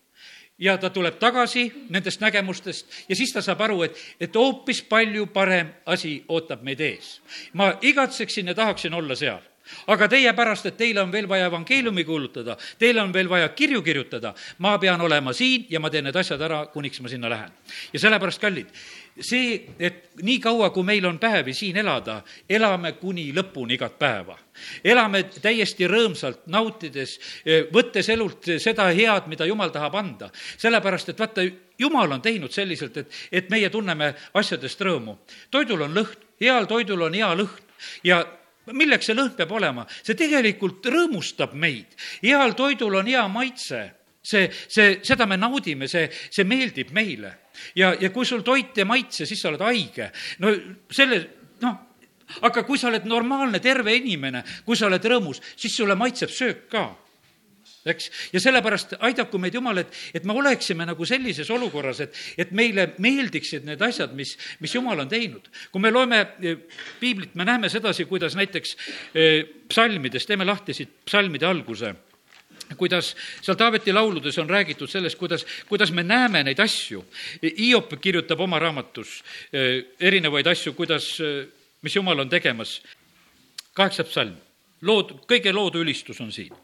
ja 0.58 0.76
ta 0.78 0.90
tuleb 0.90 1.18
tagasi 1.18 1.72
nendest 1.90 2.20
nägemustest 2.20 3.08
ja 3.08 3.16
siis 3.16 3.32
ta 3.32 3.42
saab 3.42 3.60
aru, 3.60 3.82
et, 3.82 3.96
et 4.20 4.34
hoopis 4.34 4.82
palju 4.82 5.26
parem 5.26 5.72
asi 5.86 6.24
ootab 6.28 6.62
meid 6.62 6.80
ees. 6.80 7.20
ma 7.52 7.74
igatseksin 7.82 8.46
ja 8.46 8.54
tahaksin 8.54 8.94
olla 8.94 9.14
seal 9.14 9.42
aga 9.86 10.08
teie 10.08 10.32
pärast, 10.36 10.66
et 10.66 10.76
teile 10.76 11.02
on 11.02 11.12
veel 11.12 11.28
vaja 11.28 11.48
evangeeliumi 11.50 12.04
kuulutada, 12.04 12.56
teile 12.78 13.02
on 13.02 13.12
veel 13.12 13.28
vaja 13.28 13.48
kirju 13.48 13.82
kirjutada, 13.82 14.34
ma 14.58 14.76
pean 14.78 15.00
olema 15.00 15.32
siin 15.32 15.66
ja 15.70 15.80
ma 15.80 15.90
teen 15.90 16.04
need 16.08 16.16
asjad 16.16 16.42
ära, 16.42 16.64
kuniks 16.72 17.00
ma 17.00 17.08
sinna 17.08 17.30
lähen. 17.30 17.50
ja 17.92 18.00
sellepärast, 18.00 18.40
kallid, 18.40 18.70
see, 19.20 19.60
et 19.78 20.20
nii 20.22 20.38
kaua, 20.42 20.70
kui 20.74 20.84
meil 20.86 21.06
on 21.06 21.18
päevi 21.18 21.54
siin 21.54 21.76
elada, 21.80 22.20
elame 22.48 22.94
kuni 22.98 23.30
lõpuni 23.34 23.78
igat 23.78 23.98
päeva. 23.98 24.38
elame 24.84 25.24
täiesti 25.24 25.88
rõõmsalt, 25.90 26.46
nautides, 26.46 27.18
võttes 27.72 28.08
elult 28.08 28.50
seda 28.58 28.88
head, 28.94 29.28
mida 29.28 29.46
Jumal 29.46 29.70
tahab 29.70 29.94
anda. 29.94 30.30
sellepärast, 30.56 31.08
et 31.08 31.18
vaata, 31.18 31.42
Jumal 31.78 32.12
on 32.12 32.22
teinud 32.22 32.52
selliselt, 32.52 32.96
et, 32.96 33.12
et 33.32 33.50
meie 33.50 33.70
tunneme 33.70 34.14
asjadest 34.34 34.80
rõõmu. 34.80 35.18
toidul 35.50 35.82
on 35.82 35.94
lõhn, 35.94 36.16
heal 36.40 36.66
toidul 36.66 37.02
on 37.02 37.14
hea 37.14 37.34
lõhn 37.34 37.62
ja 38.04 38.24
milleks 38.72 39.10
see 39.10 39.16
lõhn 39.16 39.34
peab 39.36 39.52
olema? 39.52 39.86
see 40.02 40.16
tegelikult 40.18 40.86
rõõmustab 40.86 41.54
meid. 41.54 41.96
heal 42.22 42.56
toidul 42.56 43.00
on 43.00 43.10
hea 43.10 43.26
maitse 43.28 43.84
see, 44.24 44.50
see, 44.68 44.98
seda 45.04 45.26
me 45.26 45.36
naudime, 45.36 45.88
see, 45.90 46.08
see 46.32 46.46
meeldib 46.48 46.92
meile. 46.96 47.34
ja, 47.76 47.92
ja 48.00 48.10
kui 48.10 48.26
sul 48.26 48.42
toit 48.42 48.78
ei 48.78 48.88
maitse, 48.88 49.26
siis 49.28 49.40
sa 49.40 49.50
oled 49.52 49.64
haige. 49.64 50.10
no 50.42 50.52
selle, 50.90 51.20
noh, 51.62 51.78
aga 52.48 52.64
kui 52.64 52.80
sa 52.80 52.88
oled 52.88 53.06
normaalne, 53.08 53.60
terve 53.62 53.94
inimene, 53.96 54.42
kui 54.64 54.76
sa 54.76 54.88
oled 54.88 55.10
rõõmus, 55.12 55.42
siis 55.56 55.76
sulle 55.76 55.96
maitseb 55.98 56.32
söök 56.32 56.68
ka 56.72 56.88
eks, 57.84 58.08
ja 58.32 58.40
sellepärast 58.40 58.96
aidaku 59.04 59.38
meid 59.40 59.54
Jumal, 59.54 59.82
et, 59.82 59.92
et 60.16 60.24
me 60.24 60.32
oleksime 60.36 60.86
nagu 60.88 61.06
sellises 61.08 61.50
olukorras, 61.52 62.00
et, 62.04 62.16
et 62.40 62.54
meile 62.56 62.88
meeldiksid 63.02 63.66
need 63.68 63.82
asjad, 63.84 64.14
mis, 64.16 64.34
mis 64.64 64.74
Jumal 64.74 65.04
on 65.04 65.10
teinud. 65.10 65.50
kui 65.72 65.84
me 65.84 65.92
loeme 65.92 66.20
eh, 66.40 66.64
piiblit, 67.00 67.34
me 67.34 67.44
näeme 67.44 67.68
sedasi, 67.68 68.08
kuidas 68.08 68.36
näiteks 68.40 68.76
eh, 69.14 69.44
psalmides, 69.68 70.26
teeme 70.26 70.48
lahti 70.48 70.76
siit 70.76 70.96
psalmide 71.04 71.46
alguse 71.46 71.94
kuidas 72.80 73.10
seal 73.44 73.58
Taaveti 73.60 73.92
lauludes 73.92 74.38
on 74.40 74.48
räägitud 74.50 74.88
sellest, 74.88 75.18
kuidas, 75.20 75.44
kuidas 75.68 75.92
me 75.92 76.02
näeme 76.02 76.40
neid 76.42 76.58
asju. 76.58 77.02
Hiop 77.42 77.92
kirjutab 78.00 78.40
oma 78.40 78.58
raamatus 78.58 79.18
eh, 79.52 79.84
erinevaid 80.00 80.48
asju, 80.48 80.72
kuidas, 80.72 81.18
mis 81.84 81.96
Jumal 81.96 82.24
on 82.24 82.32
tegemas. 82.32 82.80
kaheksas 83.74 84.06
psalm, 84.08 84.36
lood, 84.86 85.18
kõige 85.28 85.52
loodu 85.52 85.82
ülistus 85.82 86.20
on 86.22 86.32
siin 86.32 86.54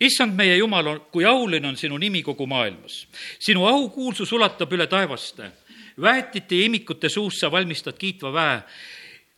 issand 0.00 0.34
meie 0.36 0.56
Jumal, 0.56 0.98
kui 1.12 1.24
auline 1.24 1.68
on 1.68 1.76
sinu 1.76 1.98
nimi 1.98 2.22
kogu 2.22 2.46
maailmas. 2.46 3.06
sinu 3.38 3.66
aukuulsus 3.66 4.32
ulatab 4.32 4.72
üle 4.72 4.86
taevaste. 4.86 5.50
väetite 6.00 6.54
ja 6.54 6.64
imikute 6.64 7.08
suust 7.08 7.40
sa 7.40 7.50
valmistad 7.50 7.98
kiitva 7.98 8.32
väe 8.32 8.62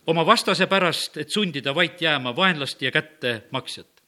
oma 0.07 0.26
vastase 0.26 0.66
pärast, 0.66 1.16
et 1.16 1.30
sundida 1.30 1.75
vait 1.75 2.00
jääma 2.00 2.37
vaenlast 2.37 2.83
ja 2.83 2.90
kätte 2.90 3.42
maksjat. 3.50 4.02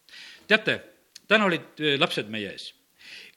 teate, 0.47 0.81
täna 1.29 1.45
olid 1.45 1.81
eh, 1.81 1.99
lapsed 1.99 2.29
meie 2.29 2.51
ees. 2.51 2.75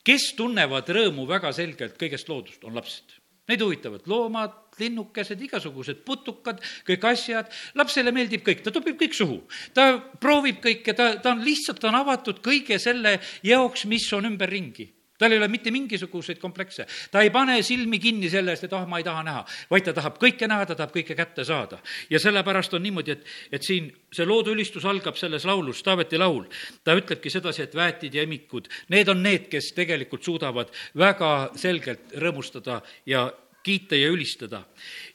kes 0.03 0.33
tunnevad 0.33 0.89
rõõmu 0.89 1.27
väga 1.27 1.51
selgelt 1.51 1.97
kõigest 1.99 2.29
loodust, 2.29 2.63
on 2.63 2.75
lapsed 2.75 3.22
Neid 3.51 3.61
huvitavad 3.61 4.05
loomad, 4.07 4.53
linnukesed, 4.79 5.41
igasugused 5.43 5.99
putukad, 6.07 6.61
kõik 6.87 7.03
asjad, 7.11 7.49
lapsele 7.75 8.13
meeldib 8.15 8.45
kõik, 8.45 8.63
ta 8.63 8.71
topib 8.71 8.95
kõik 9.01 9.13
suhu. 9.17 9.41
ta 9.73 9.99
proovib 9.99 10.61
kõike, 10.63 10.95
ta, 10.95 11.15
ta 11.19 11.35
on 11.35 11.43
lihtsalt, 11.43 11.81
ta 11.83 11.91
on 11.91 11.99
avatud 11.99 12.39
kõige 12.45 12.79
selle 12.79 13.19
jaoks, 13.43 13.85
mis 13.85 14.07
on 14.15 14.31
ümberringi 14.31 14.87
tal 15.23 15.31
ei 15.31 15.39
ole 15.39 15.47
mitte 15.47 15.71
mingisuguseid 15.71 16.39
komplekse. 16.41 16.85
ta 17.11 17.23
ei 17.23 17.31
pane 17.31 17.61
silmi 17.63 17.99
kinni 17.99 18.29
selle 18.29 18.51
eest, 18.51 18.67
et 18.67 18.73
ah 18.73 18.83
oh,, 18.83 18.89
ma 18.89 18.99
ei 18.99 19.07
taha 19.07 19.23
näha, 19.23 19.43
vaid 19.71 19.87
ta 19.87 19.95
tahab 19.95 20.19
kõike 20.21 20.49
näha, 20.51 20.67
ta 20.67 20.75
tahab 20.75 20.91
kõike 20.95 21.15
kätte 21.15 21.45
saada. 21.47 21.79
ja 22.09 22.19
sellepärast 22.19 22.73
on 22.73 22.83
niimoodi, 22.83 23.15
et, 23.15 23.27
et 23.51 23.63
siin 23.63 23.91
see 24.13 24.27
looduülistus 24.27 24.85
algab 24.85 25.17
selles 25.19 25.47
laulus, 25.49 25.83
Taaveti 25.83 26.19
laul. 26.19 26.43
ta 26.83 26.95
ütlebki 26.99 27.31
sedasi, 27.31 27.63
et 27.63 27.75
väetid 27.75 28.15
ja 28.15 28.27
imikud, 28.27 28.67
need 28.93 29.09
on 29.09 29.23
need, 29.23 29.47
kes 29.51 29.71
tegelikult 29.77 30.23
suudavad 30.23 30.73
väga 30.99 31.33
selgelt 31.59 32.13
rõõmustada 32.19 32.81
ja 33.09 33.29
kiita 33.63 33.95
ja 33.95 34.09
ülistada. 34.11 34.63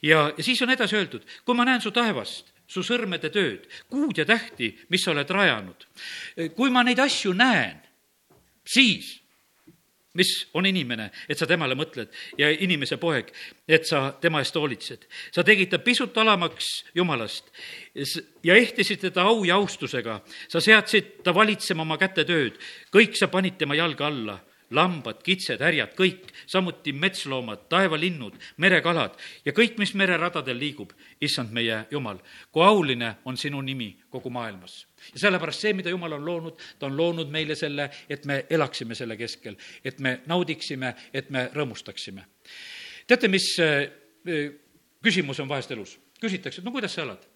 ja, 0.01 0.33
siis 0.39 0.61
on 0.61 0.73
edasi 0.73 0.97
öeldud, 0.97 1.25
kui 1.45 1.55
ma 1.55 1.65
näen 1.65 1.81
su 1.81 1.91
taevast, 1.91 2.49
su 2.69 2.83
sõrmede 2.85 3.29
tööd, 3.33 3.65
kuud 3.89 4.17
ja 4.17 4.25
tähti, 4.25 4.73
mis 4.89 5.03
sa 5.05 5.13
oled 5.13 5.29
rajanud, 5.29 5.85
kui 6.55 6.69
ma 6.73 6.83
neid 6.85 6.99
asju 7.01 7.33
näen, 7.33 7.79
siis 8.65 9.19
mis 10.13 10.47
on 10.53 10.65
inimene, 10.65 11.09
et 11.29 11.37
sa 11.37 11.45
temale 11.47 11.75
mõtled 11.77 12.09
ja 12.37 12.49
inimese 12.49 12.97
poeg, 12.97 13.29
et 13.69 13.85
sa 13.85 14.09
tema 14.21 14.41
eest 14.41 14.55
hoolitsed. 14.57 15.05
sa 15.31 15.43
tegid 15.43 15.69
ta 15.69 15.79
pisut 15.79 16.17
alamaks 16.17 16.67
Jumalast 16.95 17.51
ja 18.43 18.55
ehtisid 18.55 18.99
teda 18.99 19.23
au 19.29 19.43
ja 19.43 19.55
austusega. 19.55 20.21
sa 20.47 20.59
seadsid 20.59 21.23
ta 21.23 21.33
valitsema 21.33 21.81
oma 21.81 21.97
kätetööd, 21.97 22.57
kõik 22.91 23.15
sa 23.15 23.27
panid 23.27 23.57
tema 23.57 23.75
jalge 23.75 24.03
alla 24.03 24.39
lambad, 24.75 25.23
kitsed, 25.25 25.61
härjad, 25.63 25.95
kõik, 25.97 26.27
samuti 26.49 26.93
metsloomad, 26.93 27.67
taevalinnud, 27.71 28.35
merekalad 28.57 29.17
ja 29.45 29.53
kõik, 29.55 29.79
mis 29.81 29.95
mereradadel 29.97 30.59
liigub, 30.59 30.93
issand 31.21 31.53
meie 31.55 31.83
Jumal, 31.91 32.21
kui 32.51 32.65
auline 32.65 33.15
on 33.25 33.37
sinu 33.37 33.61
nimi 33.65 33.95
kogu 34.09 34.31
maailmas 34.33 34.83
ja 35.13 35.19
sellepärast 35.25 35.65
see, 35.65 35.73
mida 35.77 35.93
Jumal 35.93 36.17
on 36.17 36.25
loonud, 36.25 36.61
ta 36.79 36.89
on 36.89 36.97
loonud 36.97 37.31
meile 37.31 37.55
selle, 37.55 37.89
et 38.09 38.25
me 38.29 38.43
elaksime 38.49 38.97
selle 38.97 39.17
keskel, 39.19 39.57
et 39.83 39.99
me 39.99 40.19
naudiksime, 40.27 40.93
et 41.13 41.29
me 41.29 41.47
rõõmustaksime. 41.55 42.25
teate, 43.07 43.27
mis 43.27 43.51
äh, 43.63 43.89
äh, 44.27 44.53
küsimus 45.03 45.39
on 45.39 45.49
vahest 45.49 45.71
elus? 45.71 45.97
küsitakse, 46.19 46.61
et 46.61 46.65
no 46.65 46.71
kuidas 46.75 46.93
sa 46.93 47.05
elad? 47.07 47.28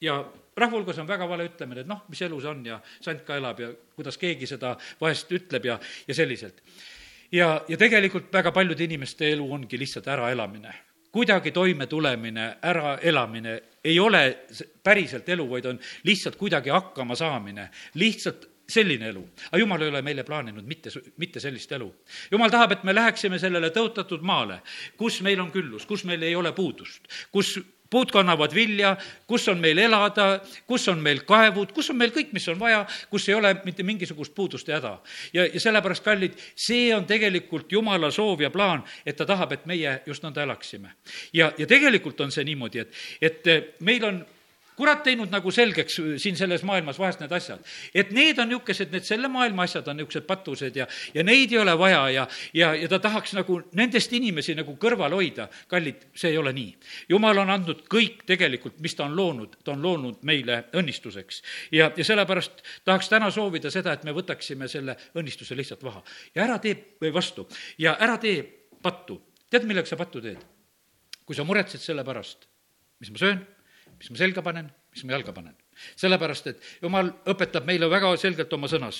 Ja 0.00 0.20
rahva 0.56 0.78
hulgas 0.78 0.98
on 0.98 1.08
väga 1.08 1.28
vale 1.28 1.48
ütlemine, 1.48 1.84
et 1.84 1.90
noh, 1.90 2.04
mis 2.08 2.20
elu 2.22 2.40
see 2.40 2.50
on 2.50 2.62
ja 2.66 2.80
sant 3.00 3.24
ka 3.26 3.36
elab 3.40 3.60
ja 3.60 3.70
kuidas 3.96 4.18
keegi 4.20 4.48
seda 4.48 4.74
vahest 5.00 5.32
ütleb 5.32 5.66
ja, 5.70 5.78
ja 6.08 6.14
selliselt. 6.14 6.62
ja, 7.32 7.64
ja 7.68 7.76
tegelikult 7.76 8.32
väga 8.32 8.52
paljude 8.52 8.84
inimeste 8.84 9.32
elu 9.32 9.52
ongi 9.52 9.78
lihtsalt 9.78 10.08
äraelamine 10.08 10.74
kuidagi 11.10 11.50
toimetulemine, 11.50 12.56
äraelamine 12.62 13.62
ei 13.84 14.00
ole 14.00 14.38
päriselt 14.82 15.28
elu, 15.28 15.50
vaid 15.50 15.64
on 15.64 15.80
lihtsalt 16.06 16.36
kuidagi 16.36 16.70
hakkama 16.70 17.16
saamine, 17.18 17.68
lihtsalt 17.94 18.46
selline 18.70 19.08
elu. 19.08 19.24
aga 19.50 19.58
jumal 19.58 19.82
ei 19.82 19.88
ole 19.88 20.02
meile 20.02 20.22
plaaninud 20.22 20.66
mitte, 20.66 20.90
mitte 21.16 21.40
sellist 21.40 21.72
elu. 21.72 21.94
jumal 22.30 22.50
tahab, 22.50 22.72
et 22.72 22.84
me 22.84 22.94
läheksime 22.94 23.38
sellele 23.38 23.72
tõotatud 23.74 24.22
maale, 24.22 24.60
kus 24.96 25.20
meil 25.26 25.40
on 25.40 25.50
küllus, 25.50 25.86
kus 25.86 26.04
meil 26.04 26.22
ei 26.22 26.36
ole 26.36 26.52
puudust, 26.52 27.08
kus 27.32 27.58
puud 27.90 28.12
kannavad 28.12 28.54
vilja, 28.54 28.94
kus 29.26 29.48
on 29.48 29.60
meil 29.60 29.78
elada, 29.78 30.40
kus 30.66 30.88
on 30.88 31.02
meil 31.02 31.22
kaevud, 31.26 31.72
kus 31.76 31.90
on 31.90 31.98
meil 32.00 32.14
kõik, 32.14 32.32
mis 32.36 32.48
on 32.48 32.58
vaja, 32.60 32.84
kus 33.10 33.28
ei 33.28 33.34
ole 33.34 33.54
mitte 33.64 33.82
mingisugust 33.86 34.34
puudust 34.34 34.68
ja 34.68 34.78
häda. 34.78 34.96
ja, 35.32 35.46
ja 35.46 35.60
sellepärast, 35.60 36.04
kallid, 36.04 36.38
see 36.54 36.94
on 36.94 37.06
tegelikult 37.06 37.72
Jumala 37.72 38.10
soov 38.10 38.40
ja 38.40 38.50
plaan, 38.50 38.84
et 39.06 39.16
ta 39.16 39.26
tahab, 39.26 39.52
et 39.52 39.66
meie 39.66 40.00
just 40.06 40.22
nõnda 40.22 40.42
elaksime. 40.42 40.94
ja, 41.32 41.52
ja 41.58 41.66
tegelikult 41.66 42.20
on 42.20 42.30
see 42.32 42.44
niimoodi, 42.44 42.86
et, 42.86 42.94
et 43.20 43.80
meil 43.80 44.04
on 44.04 44.22
kurat 44.80 45.02
teinud 45.04 45.32
nagu 45.32 45.52
selgeks 45.52 45.98
siin 46.22 46.38
selles 46.38 46.62
maailmas 46.66 46.98
vahest 47.00 47.20
need 47.20 47.32
asjad. 47.36 47.60
et 47.94 48.12
need 48.16 48.38
on 48.40 48.48
niisugused, 48.48 48.92
need 48.94 49.04
selle 49.04 49.28
maailma 49.32 49.66
asjad 49.68 49.88
on 49.92 49.98
niisugused 50.00 50.26
patused 50.28 50.76
ja, 50.80 50.86
ja 51.14 51.24
neid 51.26 51.52
ei 51.52 51.60
ole 51.60 51.74
vaja 51.78 52.00
ja, 52.14 52.26
ja, 52.56 52.72
ja 52.78 52.88
ta 52.88 53.00
tahaks 53.02 53.34
nagu 53.36 53.60
nendest 53.76 54.12
inimesi 54.16 54.56
nagu 54.56 54.76
kõrval 54.80 55.16
hoida. 55.18 55.48
kallid, 55.68 56.06
see 56.16 56.32
ei 56.32 56.40
ole 56.40 56.54
nii. 56.56 56.72
jumal 57.12 57.42
on 57.44 57.52
andnud 57.56 57.84
kõik 57.92 58.24
tegelikult, 58.28 58.80
mis 58.80 58.96
ta 58.96 59.04
on 59.08 59.16
loonud, 59.16 59.60
ta 59.64 59.74
on 59.74 59.84
loonud 59.84 60.24
meile 60.26 60.62
õnnistuseks. 60.80 61.42
ja, 61.76 61.90
ja 61.96 62.06
sellepärast 62.06 62.64
tahaks 62.84 63.12
täna 63.12 63.30
soovida 63.34 63.70
seda, 63.70 63.92
et 63.92 64.08
me 64.08 64.16
võtaksime 64.16 64.68
selle 64.68 64.96
õnnistuse 65.14 65.58
lihtsalt 65.58 65.84
maha 65.84 66.04
ja 66.34 66.46
ära 66.46 66.58
tee, 66.62 66.76
vastu, 67.12 67.48
ja 67.78 67.96
ära 68.00 68.16
tee 68.22 68.42
pattu. 68.82 69.20
tead, 69.50 69.68
millega 69.68 69.88
sa 69.88 70.00
pattu 70.00 70.24
teed? 70.24 70.40
kui 71.26 71.36
sa 71.36 71.44
muretsed 71.46 71.82
selle 71.82 72.02
pärast, 72.02 72.48
mis 72.98 73.12
ma 73.12 73.20
söön 73.20 73.40
mis 74.00 74.10
ma 74.10 74.16
selga 74.16 74.42
panen, 74.44 74.70
mis 74.94 75.04
ma 75.04 75.14
jalga 75.14 75.34
panen. 75.36 75.56
sellepärast, 75.96 76.46
et 76.50 76.64
jumal 76.82 77.08
õpetab 77.32 77.64
meile 77.64 77.86
väga 77.88 78.10
selgelt 78.20 78.52
oma 78.52 78.68
sõnas. 78.68 78.98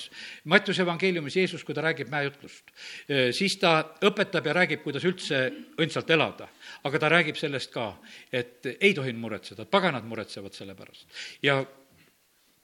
Mattiuse 0.49 0.81
evangeeliumis 0.81 1.35
Jeesus, 1.37 1.61
kui 1.65 1.75
ta 1.77 1.83
räägib 1.85 2.09
mäejutlust, 2.09 2.71
eh, 3.07 3.29
siis 3.37 3.57
ta 3.61 3.83
õpetab 4.01 4.47
ja 4.49 4.55
räägib, 4.57 4.81
kuidas 4.81 5.05
üldse 5.05 5.43
õndsalt 5.77 6.09
elada. 6.09 6.47
aga 6.83 6.99
ta 6.99 7.09
räägib 7.09 7.37
sellest 7.37 7.71
ka, 7.73 7.97
et 8.31 8.65
ei 8.79 8.93
tohi 8.93 9.13
muretseda, 9.13 9.65
paganad 9.65 10.03
muretsevad 10.03 10.53
selle 10.53 10.75
pärast. 10.75 11.05
ja 11.41 11.65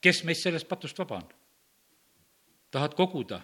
kes 0.00 0.24
meist 0.24 0.42
sellest 0.42 0.68
patust 0.68 0.98
vaba 0.98 1.16
on? 1.16 1.28
tahad 2.70 2.94
koguda 2.94 3.40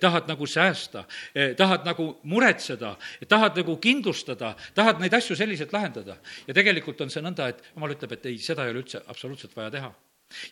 tahad 0.00 0.28
nagu 0.30 0.46
säästa, 0.46 1.04
eh, 1.34 1.54
tahad 1.56 1.84
nagu 1.86 2.20
muretseda, 2.22 2.94
tahad 3.28 3.56
nagu 3.58 3.76
kindlustada, 3.76 4.54
tahad 4.74 5.00
neid 5.02 5.14
asju 5.14 5.36
selliselt 5.36 5.72
lahendada. 5.72 6.16
ja 6.46 6.54
tegelikult 6.54 7.00
on 7.00 7.10
see 7.10 7.22
nõnda, 7.22 7.48
et 7.48 7.62
jumal 7.74 7.90
ütleb, 7.90 8.12
et 8.12 8.26
ei, 8.26 8.38
seda 8.38 8.64
ei 8.64 8.70
ole 8.70 8.84
üldse 8.84 9.02
absoluutselt 9.06 9.56
vaja 9.56 9.70
teha 9.70 9.94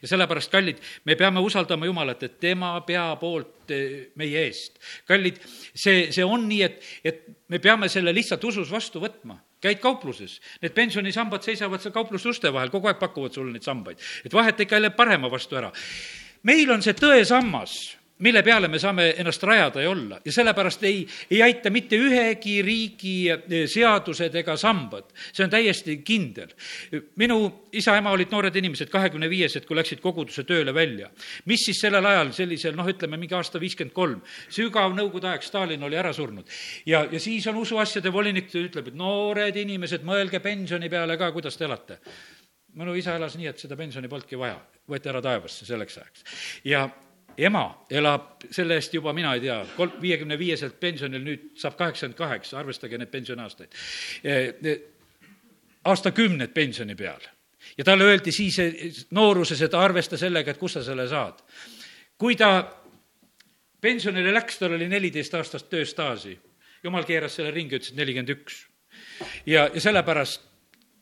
ja 0.02 0.08
sellepärast, 0.08 0.50
kallid, 0.50 0.78
me 1.04 1.16
peame 1.16 1.40
usaldama 1.40 1.86
Jumalat, 1.86 2.22
et 2.22 2.38
tema 2.40 2.74
pea 2.86 3.04
poolt 3.20 3.70
eh, 3.70 4.10
meie 4.16 4.44
eest. 4.46 4.78
kallid, 5.08 5.40
see, 5.74 6.10
see 6.12 6.24
on 6.24 6.48
nii, 6.48 6.62
et, 6.62 6.84
et 7.04 7.24
me 7.48 7.58
peame 7.58 7.88
selle 7.88 8.14
lihtsalt 8.14 8.44
usus 8.44 8.70
vastu 8.70 9.02
võtma 9.02 9.38
käid 9.62 9.78
kaupluses, 9.78 10.40
need 10.62 10.74
pensionisambad 10.74 11.44
seisavad 11.46 11.82
seal 11.82 11.94
kaupluse 11.94 12.28
uste 12.32 12.50
vahel, 12.52 12.70
kogu 12.72 12.90
aeg 12.90 12.98
pakuvad 12.98 13.34
sulle 13.34 13.54
neid 13.54 13.66
sambaid. 13.66 14.00
et 14.26 14.34
vahet 14.34 14.60
ikka 14.60 14.78
jälle 14.78 14.90
parema 14.90 15.30
vastu 15.30 15.56
ära. 15.56 15.70
meil 16.42 16.70
on 16.70 16.82
see 16.82 16.94
tõesammas 16.98 17.94
mille 18.22 18.42
peale 18.42 18.68
me 18.70 18.78
saame 18.78 19.08
ennast 19.18 19.42
rajada 19.42 19.82
ja 19.82 19.90
olla 19.90 20.20
ja 20.24 20.32
sellepärast 20.32 20.84
ei, 20.86 21.02
ei 21.30 21.42
aita 21.42 21.70
mitte 21.70 21.98
ühegi 21.98 22.60
riigi 22.62 23.14
eh, 23.30 23.64
seadused 23.70 24.34
ega 24.38 24.56
sambad. 24.56 25.10
see 25.32 25.44
on 25.44 25.50
täiesti 25.50 25.98
kindel. 26.06 26.52
minu 27.16 27.68
isa-ema 27.72 28.12
olid 28.14 28.30
noored 28.30 28.56
inimesed, 28.56 28.90
kahekümne 28.92 29.30
viiesed, 29.30 29.66
kui 29.66 29.76
läksid 29.76 30.00
koguduse 30.00 30.44
tööle 30.48 30.74
välja. 30.74 31.10
mis 31.46 31.64
siis 31.66 31.80
sellel 31.80 32.06
ajal, 32.06 32.32
sellisel 32.32 32.76
noh, 32.78 32.88
ütleme 32.88 33.18
mingi 33.18 33.34
aasta 33.34 33.60
viiskümmend 33.60 33.94
kolm, 33.96 34.20
sügav 34.48 34.94
nõukogude 34.96 35.32
aeg, 35.32 35.42
Stalin 35.42 35.82
oli 35.82 35.98
ära 35.98 36.12
surnud. 36.12 36.46
ja, 36.86 37.06
ja 37.10 37.20
siis 37.20 37.46
on 37.46 37.58
usuasjade 37.62 38.12
volinik, 38.12 38.52
ütleb, 38.54 38.92
et 38.92 38.98
noored 38.98 39.56
inimesed, 39.56 40.06
mõelge 40.06 40.40
pensioni 40.40 40.90
peale 40.92 41.18
ka, 41.18 41.32
kuidas 41.32 41.58
te 41.58 41.66
elate 41.66 41.98
minu 42.78 42.94
isa 42.96 43.16
elas 43.18 43.34
nii, 43.36 43.50
et 43.50 43.60
seda 43.60 43.76
pensioni 43.76 44.08
polnudki 44.08 44.38
vaja, 44.40 44.56
võeti 44.88 45.10
ära 45.10 45.20
taevasse 45.24 45.66
selleks 45.68 45.98
ajaks. 45.98 46.24
ja 46.64 46.86
ema 47.38 47.64
elab 47.90 48.46
selle 48.50 48.76
eest 48.78 48.94
juba, 48.94 49.12
mina 49.12 49.34
ei 49.36 49.44
tea, 49.44 49.58
kolm, 49.76 49.94
viiekümne 50.02 50.38
viieselt 50.38 50.78
pensionil, 50.80 51.22
nüüd 51.24 51.44
saab 51.60 51.76
kaheksakümmend 51.78 52.18
kaheksa, 52.18 52.58
arvestage 52.58 52.98
neid 52.98 53.12
pensioniaastaid. 53.12 53.76
aastakümned 55.84 56.52
pensioni 56.54 56.94
peal 56.94 57.20
ja 57.78 57.84
talle 57.84 58.04
öeldi 58.04 58.32
siis 58.32 58.58
nooruses, 59.10 59.62
et 59.62 59.74
arvesta 59.74 60.16
sellega, 60.16 60.50
et 60.50 60.58
kust 60.58 60.78
sa 60.78 60.84
selle 60.84 61.08
saad. 61.08 61.42
kui 62.18 62.36
ta 62.36 62.52
pensionile 63.80 64.32
läks, 64.34 64.58
tal 64.58 64.76
oli 64.76 64.88
neliteist 64.88 65.34
aastast 65.34 65.70
tööstaaži. 65.70 66.38
jumal 66.82 67.04
keeras 67.04 67.36
selle 67.36 67.50
ringi, 67.50 67.76
ütles, 67.76 67.90
et 67.90 67.96
nelikümmend 67.96 68.28
üks. 68.36 68.66
ja, 69.46 69.68
ja 69.74 69.80
sellepärast 69.80 70.42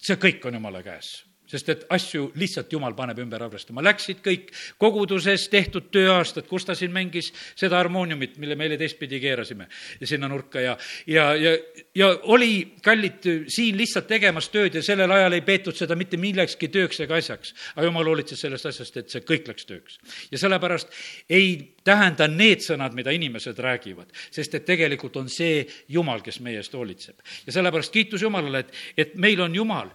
see 0.00 0.16
kõik 0.16 0.46
on 0.46 0.54
jumala 0.54 0.82
käes 0.82 1.29
sest 1.50 1.68
et 1.72 1.84
asju 1.90 2.30
lihtsalt 2.38 2.72
Jumal 2.72 2.94
paneb 2.98 3.18
ümber 3.22 3.42
arvestama. 3.46 3.82
Läksid 3.84 4.22
kõik 4.24 4.50
koguduses 4.80 5.48
tehtud 5.50 5.90
tööaastad, 5.94 6.46
kus 6.50 6.66
ta 6.68 6.76
siin 6.78 6.92
mängis 6.94 7.32
seda 7.58 7.80
harmooniumit, 7.80 8.38
mille 8.42 8.56
meile 8.58 8.78
teistpidi 8.80 9.20
keerasime 9.22 9.66
sinna 10.04 10.28
nurka 10.30 10.62
ja, 10.62 10.76
ja, 11.10 11.30
ja, 11.38 11.54
ja 11.94 12.10
oli, 12.32 12.76
kallid, 12.82 13.26
siin 13.50 13.78
lihtsalt 13.78 14.08
tegemas 14.10 14.50
tööd 14.52 14.78
ja 14.78 14.84
sellel 14.84 15.10
ajal 15.14 15.36
ei 15.36 15.44
peetud 15.46 15.76
seda 15.76 15.96
mitte 15.98 16.20
millekski 16.20 16.70
tööks 16.72 17.02
ega 17.04 17.18
asjaks. 17.18 17.54
aga 17.74 17.88
Jumal 17.88 18.10
hoolitses 18.10 18.40
sellest 18.40 18.70
asjast, 18.70 18.96
et 18.96 19.12
see 19.12 19.24
kõik 19.26 19.50
läks 19.50 19.66
tööks. 19.68 19.98
ja 20.30 20.38
sellepärast 20.38 20.94
ei 21.30 21.74
tähenda 21.84 22.28
need 22.28 22.62
sõnad, 22.64 22.94
mida 22.94 23.12
inimesed 23.14 23.58
räägivad, 23.58 24.12
sest 24.30 24.54
et 24.54 24.66
tegelikult 24.68 25.16
on 25.16 25.28
see 25.32 25.64
Jumal, 25.88 26.22
kes 26.22 26.40
meie 26.44 26.60
eest 26.62 26.74
hoolitseb. 26.76 27.18
ja 27.46 27.52
sellepärast 27.58 27.92
kiitus 27.92 28.22
Jumalale, 28.22 28.64
et, 28.64 28.74
et 28.96 29.14
meil 29.14 29.40
on 29.40 29.54
Jumal 29.54 29.92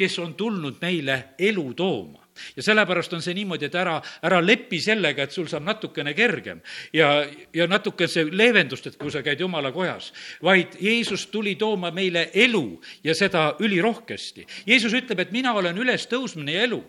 kes 0.00 0.18
on 0.24 0.34
tulnud 0.34 0.80
meile 0.80 1.22
elu 1.38 1.68
tooma 1.76 2.20
ja 2.56 2.62
sellepärast 2.62 3.12
on 3.12 3.22
see 3.22 3.34
niimoodi, 3.36 3.68
et 3.68 3.76
ära, 3.78 3.96
ära 4.26 4.40
lepi 4.44 4.80
sellega, 4.82 5.24
et 5.24 5.34
sul 5.34 5.48
saab 5.50 5.64
natukene 5.66 6.14
kergem 6.16 6.60
ja, 6.96 7.10
ja 7.54 7.66
natuke 7.70 8.08
see 8.10 8.26
leevendust, 8.30 8.86
et 8.90 8.98
kui 9.00 9.12
sa 9.12 9.22
käid 9.26 9.40
jumala 9.40 9.72
kojas, 9.74 10.10
vaid 10.44 10.76
Jeesus 10.80 11.26
tuli 11.32 11.56
tooma 11.60 11.90
meile 11.94 12.28
elu 12.34 12.64
ja 13.04 13.14
seda 13.16 13.54
ülirohkesti. 13.60 14.46
Jeesus 14.66 14.94
ütleb, 14.96 15.24
et 15.24 15.34
mina 15.34 15.54
olen 15.56 15.78
ülestõusmine 15.78 16.56
ja 16.56 16.64
elu. 16.68 16.80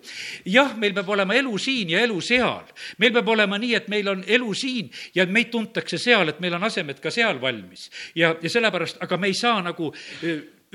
jah, 0.46 0.76
meil 0.78 0.96
peab 0.96 1.10
olema 1.10 1.36
elu 1.38 1.58
siin 1.58 1.90
ja 1.96 2.06
elu 2.06 2.22
seal. 2.22 2.72
meil 2.98 3.14
peab 3.14 3.28
olema 3.28 3.58
nii, 3.58 3.76
et 3.76 3.88
meil 3.92 4.08
on 4.08 4.24
elu 4.28 4.54
siin 4.54 4.92
ja 5.16 5.26
meid 5.26 5.52
tuntakse 5.52 5.98
seal, 5.98 6.30
et 6.30 6.40
meil 6.40 6.54
on 6.56 6.64
asemed 6.64 7.00
ka 7.00 7.12
seal 7.12 7.42
valmis. 7.42 7.90
ja, 8.16 8.36
ja 8.42 8.50
sellepärast, 8.50 9.02
aga 9.02 9.18
me 9.18 9.28
ei 9.28 9.38
saa 9.38 9.62
nagu 9.62 9.94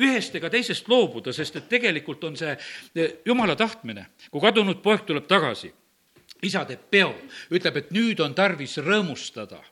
ühest 0.00 0.34
ega 0.36 0.50
teisest 0.52 0.88
loobuda, 0.88 1.32
sest 1.32 1.56
et 1.56 1.68
tegelikult 1.68 2.24
on 2.24 2.36
see 2.36 2.52
eh, 2.52 3.18
jumala 3.26 3.56
tahtmine. 3.56 4.06
kui 4.30 4.40
kadunud 4.40 4.82
poeg 4.82 5.04
tuleb 5.06 5.26
tagasi, 5.26 5.72
isa 6.42 6.64
teeb 6.68 6.88
peo, 6.90 7.12
ütleb, 7.50 7.76
et 7.76 7.92
nüüd 7.94 8.20
on 8.20 8.34
tarvis 8.34 8.78
rõõmustada 8.78 9.62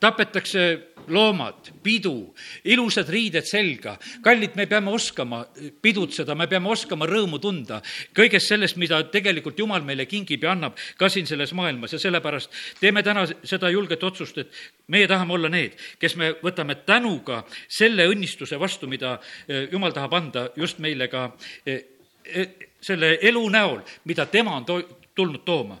tapetakse 0.00 0.66
loomad, 1.08 1.70
pidu, 1.82 2.34
ilusad 2.64 3.08
riided 3.08 3.46
selga. 3.46 3.96
kallid, 4.22 4.56
me 4.56 4.66
peame 4.66 4.90
oskama 4.90 5.44
pidutseda, 5.82 6.34
me 6.34 6.46
peame 6.50 6.68
oskama 6.68 7.06
rõõmu 7.06 7.38
tunda 7.40 7.80
kõigest 8.16 8.50
sellest, 8.50 8.76
mida 8.76 9.02
tegelikult 9.12 9.58
Jumal 9.58 9.84
meile 9.86 10.06
kingib 10.06 10.42
ja 10.42 10.52
annab 10.52 10.76
ka 10.98 11.08
siin 11.08 11.26
selles 11.26 11.52
maailmas 11.54 11.92
ja 11.92 11.98
sellepärast 12.02 12.50
teeme 12.80 13.02
täna 13.06 13.26
seda 13.26 13.70
julget 13.70 14.02
otsust, 14.02 14.38
et 14.38 14.52
meie 14.88 15.06
tahame 15.08 15.36
olla 15.36 15.50
need, 15.52 15.78
kes 15.98 16.16
me 16.16 16.32
võtame 16.42 16.80
tänuga 16.86 17.44
selle 17.68 18.08
õnnistuse 18.10 18.58
vastu, 18.58 18.90
mida 18.90 19.18
eh, 19.48 19.68
Jumal 19.72 19.94
tahab 19.94 20.14
anda 20.18 20.48
just 20.56 20.82
meile 20.82 21.08
ka 21.12 21.30
eh, 21.66 21.82
eh, 22.24 22.70
selle 22.80 23.16
elu 23.22 23.48
näol, 23.50 23.82
mida 24.04 24.26
tema 24.26 24.56
on 24.58 24.66
to-, 24.66 24.84
tulnud 25.14 25.44
tooma. 25.46 25.78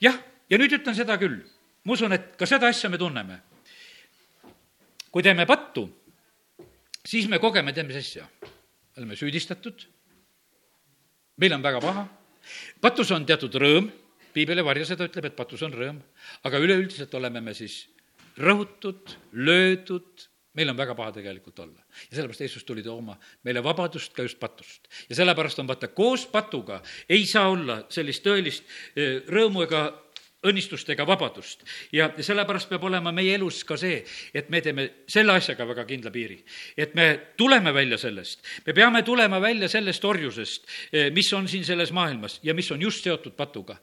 jah, 0.00 0.18
ja 0.50 0.58
nüüd 0.58 0.74
ütlen 0.74 0.94
seda 0.94 1.16
küll 1.18 1.38
ma 1.84 1.92
usun, 1.92 2.16
et 2.16 2.34
ka 2.40 2.48
seda 2.48 2.70
asja 2.72 2.90
me 2.90 2.98
tunneme. 2.98 3.40
kui 5.14 5.22
teeme 5.22 5.46
pattu, 5.46 5.86
siis 7.06 7.28
me 7.30 7.38
kogeme, 7.38 7.72
teeme 7.72 7.92
mis 7.92 8.00
asja. 8.02 8.26
oleme 8.96 9.16
süüdistatud, 9.16 9.86
meil 11.36 11.54
on 11.54 11.62
väga 11.62 11.80
paha, 11.80 12.06
patus 12.80 13.10
on 13.10 13.26
teatud 13.26 13.54
rõõm, 13.54 13.90
piibel 14.34 14.58
ei 14.58 14.66
varja 14.66 14.86
seda, 14.92 15.06
ütleb, 15.08 15.30
et 15.30 15.36
patus 15.36 15.62
on 15.62 15.72
rõõm, 15.72 15.98
aga 16.44 16.58
üleüldiselt 16.58 17.14
oleme 17.14 17.40
me 17.40 17.54
siis 17.54 17.84
rõhutud, 18.38 19.14
löödud, 19.32 20.28
meil 20.54 20.70
on 20.70 20.78
väga 20.78 20.94
paha 20.94 21.12
tegelikult 21.18 21.58
olla. 21.58 21.82
ja 22.10 22.16
sellepärast 22.16 22.40
Jeesus 22.40 22.64
tuli 22.64 22.82
tooma 22.82 23.16
meile 23.44 23.62
vabadust 23.62 24.14
ka 24.14 24.22
just 24.22 24.38
patust. 24.38 24.88
ja 25.08 25.14
sellepärast 25.14 25.58
on 25.58 25.68
vaata, 25.68 25.88
koos 25.88 26.26
patuga 26.26 26.82
ei 27.08 27.26
saa 27.26 27.48
olla 27.50 27.84
sellist 27.88 28.24
tõelist 28.26 28.64
eh, 28.96 29.22
rõõmu 29.26 29.66
ega 29.66 30.03
õnnistust 30.44 30.90
ega 30.94 31.06
vabadust. 31.06 31.64
ja 31.92 32.10
sellepärast 32.20 32.68
peab 32.68 32.84
olema 32.84 33.12
meie 33.12 33.34
elus 33.34 33.62
ka 33.64 33.76
see, 33.80 34.02
et 34.34 34.50
me 34.50 34.60
teeme 34.60 34.88
selle 35.08 35.32
asjaga 35.32 35.66
väga 35.66 35.84
kindla 35.88 36.10
piiri. 36.10 36.38
et 36.76 36.94
me 36.94 37.08
tuleme 37.36 37.74
välja 37.74 37.98
sellest, 37.98 38.42
me 38.66 38.72
peame 38.72 39.02
tulema 39.02 39.40
välja 39.40 39.68
sellest 39.68 40.04
orjusest, 40.04 40.66
eh, 40.92 41.10
mis 41.12 41.32
on 41.32 41.48
siin 41.48 41.64
selles 41.64 41.92
maailmas 41.92 42.40
ja 42.42 42.54
mis 42.54 42.70
on 42.72 42.80
just 42.80 43.04
seotud 43.04 43.32
patuga 43.36 43.78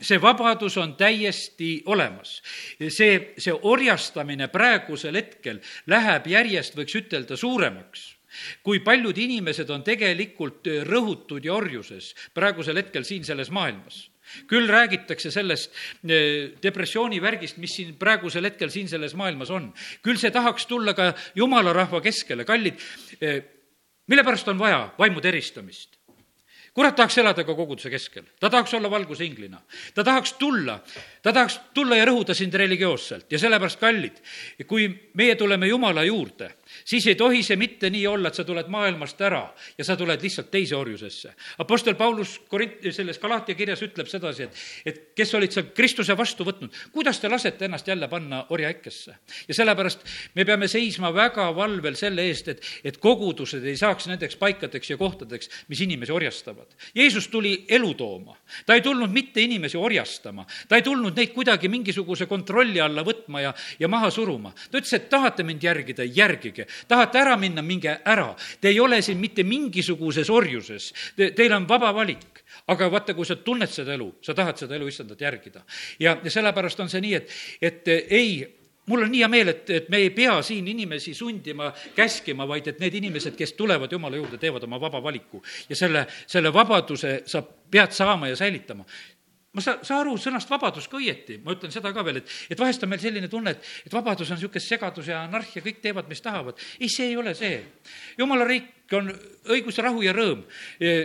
see 0.00 0.20
vabadus 0.20 0.76
on 0.76 0.96
täiesti 0.96 1.82
olemas. 1.86 2.42
see, 2.88 3.34
see 3.38 3.54
orjastamine 3.62 4.48
praegusel 4.48 5.14
hetkel 5.14 5.60
läheb 5.86 6.26
järjest, 6.26 6.76
võiks 6.76 6.98
ütelda, 6.98 7.36
suuremaks 7.36 8.14
kui 8.66 8.80
paljud 8.82 9.18
inimesed 9.18 9.68
on 9.70 9.84
tegelikult 9.86 10.66
rõhutud 10.88 11.44
ja 11.44 11.54
orjuses 11.54 12.14
praegusel 12.34 12.80
hetkel 12.82 13.06
siin 13.06 13.24
selles 13.24 13.50
maailmas 13.54 14.08
küll 14.50 14.68
räägitakse 14.70 15.30
sellest 15.30 15.72
eh, 16.04 16.54
depressioonivärgist, 16.62 17.58
mis 17.62 17.76
siin 17.78 17.94
praegusel 18.00 18.50
hetkel 18.50 18.72
siin 18.72 18.88
selles 18.90 19.16
maailmas 19.18 19.50
on. 19.54 19.72
küll 20.02 20.20
see 20.20 20.32
tahaks 20.34 20.66
tulla 20.70 20.94
ka 20.94 21.12
jumala 21.34 21.72
rahva 21.72 22.00
keskele, 22.04 22.46
kallid, 22.48 22.80
eh, 23.20 23.42
mille 24.06 24.24
pärast 24.24 24.48
on 24.48 24.58
vaja 24.58 24.88
vaimu 24.98 25.20
teristamist? 25.24 25.98
kurat 26.74 26.96
tahaks 26.96 27.18
elada 27.22 27.44
ka 27.46 27.54
koguduse 27.54 27.90
keskel, 27.90 28.24
ta 28.40 28.50
tahaks 28.50 28.74
olla 28.74 28.90
valguse 28.90 29.24
inglina, 29.24 29.60
ta 29.94 30.04
tahaks 30.04 30.32
tulla, 30.40 30.80
ta 31.22 31.32
tahaks 31.32 31.60
tulla 31.74 32.00
ja 32.00 32.08
rõhuda 32.08 32.34
sind 32.34 32.54
religioosselt 32.58 33.30
ja 33.30 33.38
sellepärast, 33.38 33.78
kallid, 33.78 34.18
kui 34.66 34.88
meie 35.14 35.36
tuleme 35.38 35.70
Jumala 35.70 36.02
juurde 36.02 36.50
siis 36.84 37.06
ei 37.06 37.14
tohi 37.14 37.42
see 37.42 37.56
mitte 37.60 37.90
nii 37.90 38.06
olla, 38.06 38.28
et 38.28 38.38
sa 38.38 38.44
tuled 38.44 38.68
maailmast 38.72 39.20
ära 39.24 39.42
ja 39.78 39.84
sa 39.84 39.96
tuled 39.96 40.22
lihtsalt 40.22 40.50
teise 40.50 40.76
orjusesse. 40.76 41.34
Apostel 41.58 41.94
Paulus 41.94 42.36
Korint-, 42.50 42.84
selles 42.92 43.18
Galaatia 43.18 43.54
kirjas 43.54 43.82
ütleb 43.84 44.08
sedasi, 44.10 44.48
et, 44.48 44.62
et 44.86 45.00
kes 45.16 45.34
olid 45.34 45.54
seal 45.54 45.70
Kristuse 45.74 46.16
vastu 46.16 46.46
võtnud, 46.46 46.74
kuidas 46.92 47.20
te 47.20 47.30
lasete 47.30 47.68
ennast 47.68 47.88
jälle 47.88 48.08
panna 48.08 48.44
orjaekkesse? 48.54 49.16
ja 49.48 49.54
sellepärast 49.54 50.04
me 50.34 50.44
peame 50.44 50.68
seisma 50.70 51.10
väga 51.14 51.48
valvel 51.56 51.96
selle 51.98 52.24
eest, 52.28 52.48
et, 52.48 52.64
et 52.84 52.98
kogudused 53.02 53.64
ei 53.64 53.76
saaks 53.76 54.08
nendeks 54.10 54.36
paikadeks 54.40 54.90
ja 54.90 54.96
kohtadeks, 55.00 55.50
mis 55.68 55.80
inimesi 55.84 56.12
orjastavad. 56.12 56.70
Jeesus 56.94 57.28
tuli 57.28 57.64
elu 57.68 57.94
tooma. 57.94 58.36
ta 58.66 58.74
ei 58.74 58.82
tulnud 58.82 59.12
mitte 59.12 59.42
inimesi 59.42 59.76
orjastama, 59.76 60.46
ta 60.68 60.76
ei 60.76 60.82
tulnud 60.82 61.16
neid 61.16 61.32
kuidagi 61.34 61.68
mingisuguse 61.68 62.26
kontrolli 62.30 62.80
alla 62.80 63.04
võtma 63.04 63.42
ja, 63.42 63.54
ja 63.78 63.88
maha 63.88 64.10
suruma. 64.10 64.54
ta 64.70 64.78
ütles, 64.78 64.94
et 64.94 65.08
tahate 65.10 65.42
mind 65.42 65.62
järgida, 65.62 66.04
järgige 66.04 66.53
tahate 66.88 67.18
ära 67.18 67.36
minna, 67.36 67.62
minge 67.62 67.98
ära. 68.04 68.30
Te 68.60 68.68
ei 68.68 68.80
ole 68.80 69.02
siin 69.02 69.18
mitte 69.20 69.42
mingisuguses 69.42 70.30
orjuses, 70.30 70.92
teil 71.16 71.52
on 71.52 71.68
vaba 71.68 71.92
valik 71.94 72.44
aga 72.70 72.88
vaata, 72.90 73.14
kui 73.14 73.26
sa 73.26 73.36
tunned 73.36 73.70
seda 73.70 73.94
elu, 73.96 74.08
sa 74.24 74.34
tahad 74.36 74.58
seda 74.60 74.76
elu 74.78 74.88
issandat 74.88 75.20
järgida. 75.20 75.64
ja, 75.98 76.16
ja 76.24 76.30
sellepärast 76.30 76.80
on 76.80 76.92
see 76.92 77.02
nii, 77.04 77.14
et, 77.18 77.32
et 77.60 77.90
ei, 78.08 78.44
mul 78.86 79.04
on 79.04 79.12
nii 79.12 79.22
hea 79.24 79.30
meel, 79.32 79.52
et, 79.52 79.70
et 79.70 79.88
me 79.92 80.00
ei 80.04 80.10
pea 80.14 80.36
siin 80.42 80.68
inimesi 80.68 81.14
sundima, 81.14 81.70
käskima, 81.96 82.46
vaid 82.48 82.68
et 82.72 82.80
need 82.82 83.00
inimesed, 83.00 83.36
kes 83.36 83.56
tulevad 83.58 83.92
Jumala 83.92 84.20
juurde, 84.20 84.40
teevad 84.40 84.64
oma 84.68 84.80
vaba 84.80 85.02
valiku. 85.02 85.42
ja 85.68 85.76
selle, 85.76 86.06
selle 86.26 86.52
vabaduse 86.52 87.22
sa 87.26 87.42
pead 87.42 87.92
saama 87.96 88.28
ja 88.28 88.36
säilitama 88.36 88.84
ma 89.54 89.62
saa, 89.62 89.78
saa 89.86 90.00
aru 90.02 90.16
sõnast 90.20 90.50
vabadus 90.50 90.88
ka 90.90 90.98
õieti, 90.98 91.38
ma 91.44 91.54
ütlen 91.54 91.72
seda 91.74 91.92
ka 91.94 92.02
veel, 92.06 92.20
et, 92.20 92.30
et 92.50 92.60
vahest 92.60 92.82
on 92.82 92.90
meil 92.90 93.02
selline 93.02 93.30
tunne, 93.30 93.54
et, 93.54 93.68
et 93.86 93.94
vabadus 93.94 94.30
on 94.30 94.38
niisugune 94.38 94.62
segadus 94.62 95.10
ja 95.10 95.22
anarhia, 95.28 95.62
kõik 95.62 95.78
teevad, 95.84 96.08
mis 96.10 96.22
tahavad. 96.24 96.58
ei, 96.80 96.90
see 96.90 97.12
ei 97.12 97.16
ole 97.20 97.36
see. 97.38 97.60
jumala 98.18 98.46
riik 98.48 98.94
on 98.98 99.08
õigus, 99.54 99.78
rahu 99.82 100.02
ja 100.04 100.12
rõõm. 100.16 100.42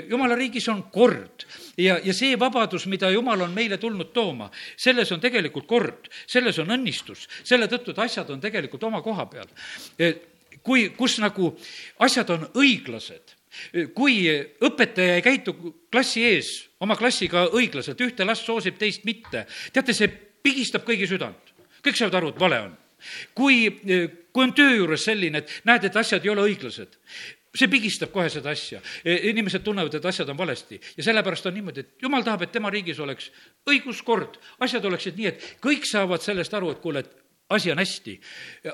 jumala 0.09 0.35
riigis 0.35 0.67
on 0.73 0.83
kord 0.91 1.45
ja, 1.77 1.99
ja 2.03 2.13
see 2.13 2.37
vabadus, 2.39 2.87
mida 2.91 3.11
jumal 3.13 3.45
on 3.45 3.53
meile 3.53 3.77
tulnud 3.77 4.13
tooma, 4.13 4.49
selles 4.77 5.11
on 5.11 5.21
tegelikult 5.21 5.67
kord, 5.69 6.09
selles 6.27 6.59
on 6.59 6.73
õnnistus, 6.75 7.27
selle 7.43 7.69
tõttu, 7.71 7.93
et 7.93 8.05
asjad 8.05 8.29
on 8.33 8.41
tegelikult 8.41 8.83
oma 8.89 9.03
koha 9.05 9.29
peal. 9.29 9.49
kui, 10.63 10.89
kus 10.97 11.19
nagu 11.21 11.53
asjad 12.01 12.33
on 12.35 12.49
õiglased 12.57 13.38
kui 13.95 14.25
õpetaja 14.65 15.17
ei 15.19 15.25
käitu 15.25 15.55
klassi 15.91 16.25
ees 16.25 16.51
oma 16.79 16.95
klassiga 16.99 17.47
õiglaselt, 17.55 18.01
ühte 18.05 18.27
last 18.27 18.47
soosib, 18.47 18.77
teist 18.79 19.05
mitte, 19.07 19.45
teate, 19.73 19.95
see 19.95 20.09
pigistab 20.43 20.85
kõigi 20.87 21.09
südant. 21.09 21.55
kõik 21.83 21.97
saavad 21.97 22.19
aru, 22.19 22.29
et 22.29 22.39
vale 22.39 22.61
on. 22.67 22.77
kui, 23.35 23.67
kui 24.31 24.43
on 24.43 24.53
töö 24.53 24.75
juures 24.75 25.03
selline, 25.03 25.39
et 25.39 25.61
näed, 25.65 25.85
et 25.87 25.95
asjad 25.95 26.25
ei 26.25 26.31
ole 26.33 26.49
õiglased, 26.49 26.97
see 27.55 27.69
pigistab 27.71 28.11
kohe 28.11 28.29
seda 28.29 28.51
asja. 28.51 28.81
inimesed 29.05 29.63
tunnevad, 29.63 29.95
et 29.95 30.05
asjad 30.05 30.29
on 30.29 30.37
valesti 30.37 30.79
ja 30.97 31.03
sellepärast 31.03 31.47
on 31.49 31.53
niimoodi, 31.53 31.85
et 31.85 32.03
jumal 32.03 32.23
tahab, 32.23 32.43
et 32.43 32.51
tema 32.51 32.69
riigis 32.69 32.99
oleks 32.99 33.31
õiguskord, 33.69 34.39
asjad 34.59 34.85
oleksid 34.85 35.17
nii, 35.17 35.31
et 35.31 35.47
kõik 35.63 35.87
saavad 35.89 36.23
sellest 36.23 36.53
aru, 36.53 36.71
et 36.75 36.83
kuule, 36.83 37.03
et 37.03 37.18
asi 37.49 37.71
on 37.71 37.81
hästi, 37.81 38.15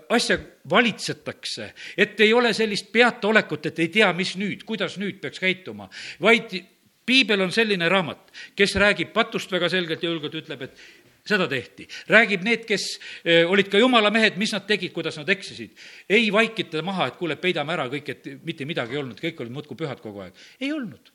asja 0.09 0.37
valitsetakse, 0.69 1.73
et 1.97 2.19
ei 2.19 2.33
ole 2.33 2.53
sellist 2.53 2.91
peataolekut, 2.91 3.71
et 3.71 3.79
ei 3.79 3.87
tea, 3.87 4.11
mis 4.13 4.35
nüüd, 4.39 4.65
kuidas 4.67 4.97
nüüd 5.01 5.21
peaks 5.23 5.39
käituma, 5.39 5.87
vaid 6.21 6.57
piibel 7.05 7.45
on 7.45 7.53
selline 7.55 7.89
raamat, 7.89 8.31
kes 8.55 8.75
räägib 8.81 9.13
patust 9.13 9.51
väga 9.51 9.69
selgelt 9.71 10.03
ja 10.03 10.09
julgelt, 10.09 10.35
ütleb, 10.41 10.67
et 10.67 10.79
seda 11.25 11.47
tehti. 11.49 11.87
räägib 12.09 12.43
need, 12.45 12.65
kes 12.69 12.99
eh, 13.23 13.49
olid 13.49 13.69
ka 13.71 13.81
jumala 13.81 14.11
mehed, 14.13 14.37
mis 14.37 14.53
nad 14.53 14.67
tegid, 14.67 14.93
kuidas 14.93 15.17
nad 15.17 15.29
eksisid. 15.29 15.71
ei 16.09 16.31
vaikita 16.33 16.81
maha, 16.85 17.07
et 17.07 17.17
kuule, 17.17 17.35
peidame 17.35 17.73
ära 17.73 17.87
kõik, 17.89 18.09
et 18.09 18.27
mitte 18.45 18.65
midagi 18.65 18.93
ei 18.93 19.01
olnud, 19.01 19.19
kõik 19.21 19.41
olid 19.41 19.55
muudkui 19.55 19.77
pühad 19.77 20.01
kogu 20.01 20.25
aeg. 20.25 20.33
ei 20.61 20.71
olnud. 20.73 21.11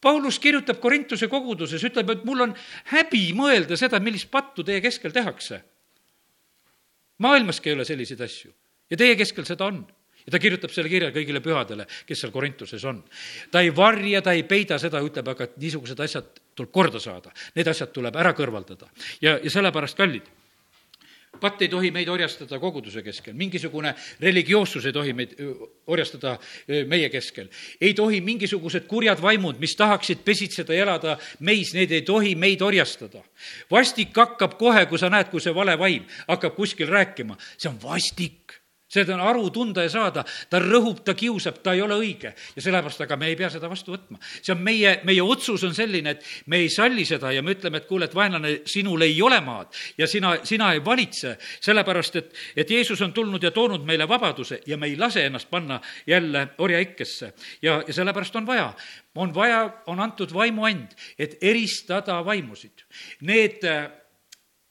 Paulus 0.00 0.38
kirjutab 0.38 0.78
Korintuse 0.78 1.26
koguduses, 1.26 1.82
ütleb, 1.82 2.10
et 2.12 2.24
mul 2.24 2.44
on 2.44 2.52
häbi 2.92 3.32
mõelda 3.34 3.76
seda, 3.76 3.98
millist 3.98 4.30
pattu 4.30 4.62
teie 4.62 4.80
keskel 4.84 5.10
tehakse. 5.12 5.62
Maailmaski 7.24 7.70
ei 7.70 7.78
ole 7.78 7.84
selliseid 7.88 8.20
asju 8.24 8.52
ja 8.90 8.96
teie 8.96 9.16
keskel 9.18 9.46
seda 9.48 9.68
on 9.68 9.82
ja 10.28 10.32
ta 10.34 10.40
kirjutab 10.42 10.72
selle 10.74 10.90
kirja 10.92 11.08
kõigile 11.14 11.40
pühadele, 11.44 11.86
kes 12.06 12.20
seal 12.20 12.32
Korintuses 12.34 12.84
on. 12.84 13.00
ta 13.50 13.62
ei 13.64 13.70
varja, 13.74 14.20
ta 14.22 14.34
ei 14.36 14.42
peida 14.44 14.76
seda, 14.78 15.00
ütleb, 15.04 15.30
aga 15.32 15.48
niisugused 15.56 16.00
asjad 16.04 16.28
tuleb 16.58 16.72
korda 16.74 17.00
saada. 17.00 17.32
Need 17.56 17.70
asjad 17.72 17.94
tuleb 17.94 18.16
ära 18.20 18.34
kõrvaldada. 18.36 18.90
ja, 19.24 19.38
ja 19.40 19.50
sellepärast, 19.50 19.96
kallid, 19.96 20.28
patt 21.40 21.62
ei 21.62 21.68
tohi 21.68 21.90
meid 21.94 22.08
orjastada 22.08 22.58
koguduse 22.58 23.02
keskel, 23.02 23.34
mingisugune 23.38 23.94
religioossus 24.20 24.86
ei 24.86 24.92
tohi 24.92 25.14
meid 25.16 25.34
orjastada 25.86 26.36
meie 26.86 27.08
keskel. 27.10 27.48
ei 27.80 27.94
tohi 27.94 28.20
mingisugused 28.20 28.86
kurjad 28.86 29.22
vaimud, 29.22 29.58
mis 29.58 29.76
tahaksid 29.76 30.24
pesitseda 30.24 30.74
ja 30.74 30.86
elada 30.86 31.18
meis, 31.40 31.74
need 31.74 31.92
ei 31.92 32.02
tohi 32.02 32.34
meid 32.34 32.62
orjastada. 32.62 33.22
vastik 33.70 34.16
hakkab 34.16 34.58
kohe, 34.58 34.86
kui 34.86 34.98
sa 34.98 35.10
näed, 35.10 35.30
kui 35.30 35.40
see 35.40 35.54
vale 35.54 35.78
vaim 35.78 36.06
hakkab 36.28 36.56
kuskil 36.56 36.88
rääkima, 36.88 37.38
see 37.56 37.70
on 37.70 37.78
vastik 37.82 38.58
seda 38.88 39.14
on 39.14 39.20
aru 39.20 39.50
tunda 39.52 39.84
ja 39.84 39.90
saada, 39.92 40.24
ta 40.50 40.60
rõhub, 40.62 41.02
ta 41.04 41.12
kiusab, 41.18 41.60
ta 41.64 41.74
ei 41.76 41.82
ole 41.84 41.98
õige 42.00 42.32
ja 42.32 42.64
sellepärast, 42.64 43.02
aga 43.04 43.18
me 43.20 43.28
ei 43.28 43.36
pea 43.36 43.50
seda 43.52 43.68
vastu 43.68 43.92
võtma. 43.92 44.18
see 44.40 44.54
on 44.54 44.62
meie, 44.64 44.94
meie 45.04 45.22
otsus 45.22 45.64
on 45.68 45.74
selline, 45.76 46.16
et 46.16 46.24
me 46.46 46.62
ei 46.64 46.70
salli 46.72 47.04
seda 47.08 47.32
ja 47.32 47.42
me 47.44 47.52
ütleme, 47.56 47.82
et 47.82 47.88
kuule, 47.88 48.08
et 48.08 48.16
vaenlane, 48.16 48.54
sinul 48.68 49.04
ei 49.04 49.20
ole 49.22 49.40
maad 49.44 49.76
ja 49.98 50.08
sina, 50.08 50.38
sina 50.48 50.72
ei 50.72 50.80
valitse, 50.84 51.36
sellepärast 51.60 52.16
et, 52.16 52.32
et 52.56 52.70
Jeesus 52.70 53.02
on 53.04 53.12
tulnud 53.12 53.44
ja 53.44 53.52
toonud 53.52 53.84
meile 53.84 54.08
vabaduse 54.08 54.62
ja 54.66 54.80
me 54.80 54.88
ei 54.88 54.96
lase 54.96 55.26
ennast 55.28 55.50
panna 55.50 55.80
jälle 56.06 56.48
orjaikkesse. 56.58 57.32
ja, 57.62 57.82
ja 57.86 57.94
sellepärast 57.94 58.36
on 58.36 58.46
vaja, 58.46 58.72
on 59.14 59.34
vaja, 59.34 59.62
on 59.86 60.00
antud 60.00 60.32
vaimuand, 60.34 60.96
et 61.18 61.36
eristada 61.42 62.24
vaimusid. 62.24 62.84
Need, 63.20 63.64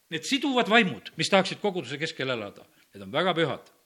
need 0.09 0.25
siduvad 0.25 0.69
vaimud, 0.69 1.13
mis 1.17 1.29
tahaksid 1.29 1.61
koguduse 1.61 1.97
keskel 2.01 2.29
elada, 2.33 2.65
need 2.93 3.05
on 3.05 3.11
väga 3.13 3.33
pühad 3.37 3.76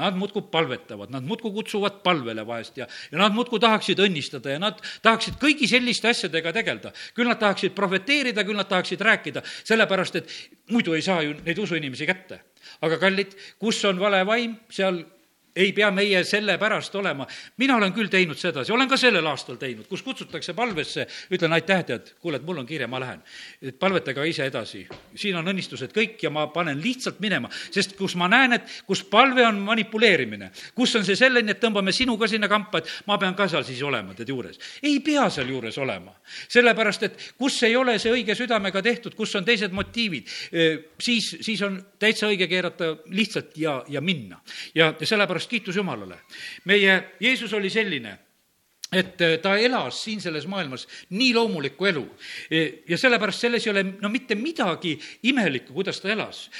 Nad 0.00 0.16
muudkui 0.16 0.46
palvetavad, 0.48 1.10
nad 1.12 1.24
muudkui 1.28 1.50
kutsuvad 1.52 1.98
palvele 2.04 2.46
vahest 2.48 2.78
ja, 2.80 2.86
ja 3.12 3.18
nad 3.20 3.34
muudkui 3.36 3.60
tahaksid 3.60 3.98
õnnistada 4.00 4.54
ja 4.54 4.60
nad 4.62 4.78
tahaksid 5.04 5.36
kõigi 5.40 5.68
selliste 5.68 6.08
asjadega 6.08 6.52
tegeleda. 6.56 6.94
küll 7.12 7.28
nad 7.28 7.40
tahaksid 7.40 7.74
profeteerida, 7.76 8.44
küll 8.44 8.56
nad 8.56 8.70
tahaksid 8.70 9.04
rääkida, 9.04 9.42
sellepärast 9.68 10.16
et 10.22 10.32
muidu 10.72 10.96
ei 10.96 11.04
saa 11.04 11.20
ju 11.22 11.36
neid 11.44 11.60
usuinimesi 11.60 12.08
kätte. 12.08 12.40
aga 12.80 12.96
kallid, 12.98 13.36
kus 13.58 13.84
on 13.84 14.00
vale 14.00 14.24
vaim, 14.24 14.56
seal 14.70 15.04
ei 15.56 15.72
pea 15.72 15.90
meie 15.90 16.24
selle 16.24 16.56
pärast 16.58 16.94
olema. 16.94 17.26
mina 17.56 17.76
olen 17.76 17.92
küll 17.92 18.08
teinud 18.08 18.38
sedasi, 18.38 18.72
olen 18.72 18.88
ka 18.88 18.96
sellel 18.96 19.26
aastal 19.26 19.56
teinud, 19.60 19.86
kus 19.88 20.02
kutsutakse 20.02 20.54
palvesse, 20.54 21.06
ütlen 21.30 21.52
aitäh, 21.52 21.84
tead, 21.84 22.12
kuule, 22.20 22.40
et 22.40 22.46
mul 22.46 22.62
on 22.62 22.66
kiire, 22.66 22.86
ma 22.86 23.00
lähen. 23.00 23.22
et 23.62 23.78
palvetage 23.78 24.14
ka 24.14 24.24
ise 24.24 24.46
edasi. 24.46 24.86
siin 25.14 25.36
on 25.36 25.48
õnnistused 25.48 25.92
kõik 25.92 26.22
ja 26.22 26.30
ma 26.30 26.46
panen 26.46 26.80
lihtsalt 26.82 27.20
minema, 27.20 27.50
sest 27.70 27.96
kus 27.96 28.16
ma 28.16 28.28
näen, 28.28 28.52
et 28.52 28.82
kus 28.86 29.04
palve 29.04 29.46
on 29.46 29.60
manipuleerimine, 29.60 30.50
kus 30.74 30.96
on 30.96 31.04
see 31.04 31.16
selline, 31.16 31.52
et 31.52 31.60
tõmbame 31.60 31.92
sinuga 31.92 32.28
sinna 32.28 32.48
kampa, 32.48 32.78
et 32.78 32.88
ma 33.06 33.18
pean 33.18 33.36
ka 33.36 33.48
seal 33.48 33.64
siis 33.64 33.82
olema 33.82 34.14
tead 34.14 34.28
juures. 34.28 34.58
ei 34.82 35.00
pea 35.00 35.28
seal 35.30 35.48
juures 35.48 35.78
olema. 35.78 36.14
sellepärast, 36.48 37.02
et 37.02 37.18
kus 37.38 37.62
ei 37.62 37.76
ole 37.76 37.98
see 37.98 38.12
õige 38.12 38.34
südamega 38.34 38.82
tehtud, 38.82 39.14
kus 39.14 39.34
on 39.36 39.44
teised 39.44 39.72
motiivid, 39.72 40.28
siis, 41.00 41.36
siis 41.40 41.62
on 41.62 41.76
täitsa 41.98 42.26
õige 42.30 42.48
keerata 42.48 42.96
lihtsalt 43.12 43.56
ja, 43.56 43.82
ja 43.88 44.00
minna. 44.00 44.40
ja 44.74 44.92
sellepärast 45.02 45.41
sellepärast 45.42 45.50
kiitus 45.50 45.76
Jumalale. 45.76 46.18
meie 46.64 47.12
Jeesus 47.20 47.52
oli 47.52 47.70
selline 47.70 48.18
et 48.92 49.20
äh, 49.20 49.38
ta 49.40 49.56
elas 49.56 50.02
siin 50.04 50.20
selles 50.20 50.46
maailmas 50.46 50.86
nii 51.16 51.32
loomulikku 51.34 51.86
elu. 51.88 52.02
E, 52.50 52.84
ja 52.88 52.98
sellepärast 53.00 53.40
selles 53.40 53.66
ei 53.66 53.70
ole 53.72 53.84
no 54.00 54.10
mitte 54.12 54.34
midagi 54.36 54.92
imelikku, 55.22 55.72
kuidas 55.72 56.00
ta 56.00 56.10
elas. 56.12 56.50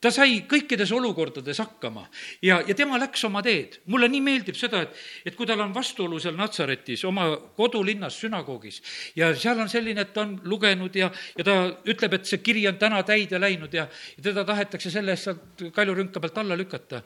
ta 0.00 0.10
sai 0.10 0.40
kõikides 0.48 0.90
olukordades 0.96 1.60
hakkama 1.62 2.06
ja, 2.42 2.62
ja 2.66 2.74
tema 2.74 2.98
läks 2.98 3.24
oma 3.28 3.42
teed. 3.42 3.80
mulle 3.86 4.08
nii 4.08 4.20
meeldib 4.24 4.56
seda, 4.56 4.82
et, 4.82 4.96
et 5.26 5.36
kui 5.36 5.46
tal 5.46 5.60
on 5.60 5.74
vastuolu 5.74 6.18
seal 6.18 6.34
Natsaretis, 6.36 7.04
oma 7.04 7.28
kodulinnas, 7.56 8.16
sünagoogis, 8.24 8.80
ja 9.16 9.34
seal 9.36 9.60
on 9.60 9.68
selline, 9.68 10.00
et 10.00 10.14
ta 10.14 10.24
on 10.24 10.38
lugenud 10.44 10.96
ja, 10.96 11.10
ja 11.36 11.44
ta 11.44 11.58
ütleb, 11.84 12.16
et 12.16 12.26
see 12.26 12.40
kiri 12.40 12.64
on 12.72 12.80
täna 12.80 13.02
täide 13.06 13.40
läinud 13.40 13.74
ja, 13.74 13.86
ja 14.16 14.30
teda 14.30 14.46
tahetakse 14.48 14.90
selle 14.90 15.12
eest 15.12 15.28
sealt 15.28 15.68
kaljurünka 15.76 16.24
pealt 16.24 16.40
alla 16.40 16.56
lükata 16.56 17.02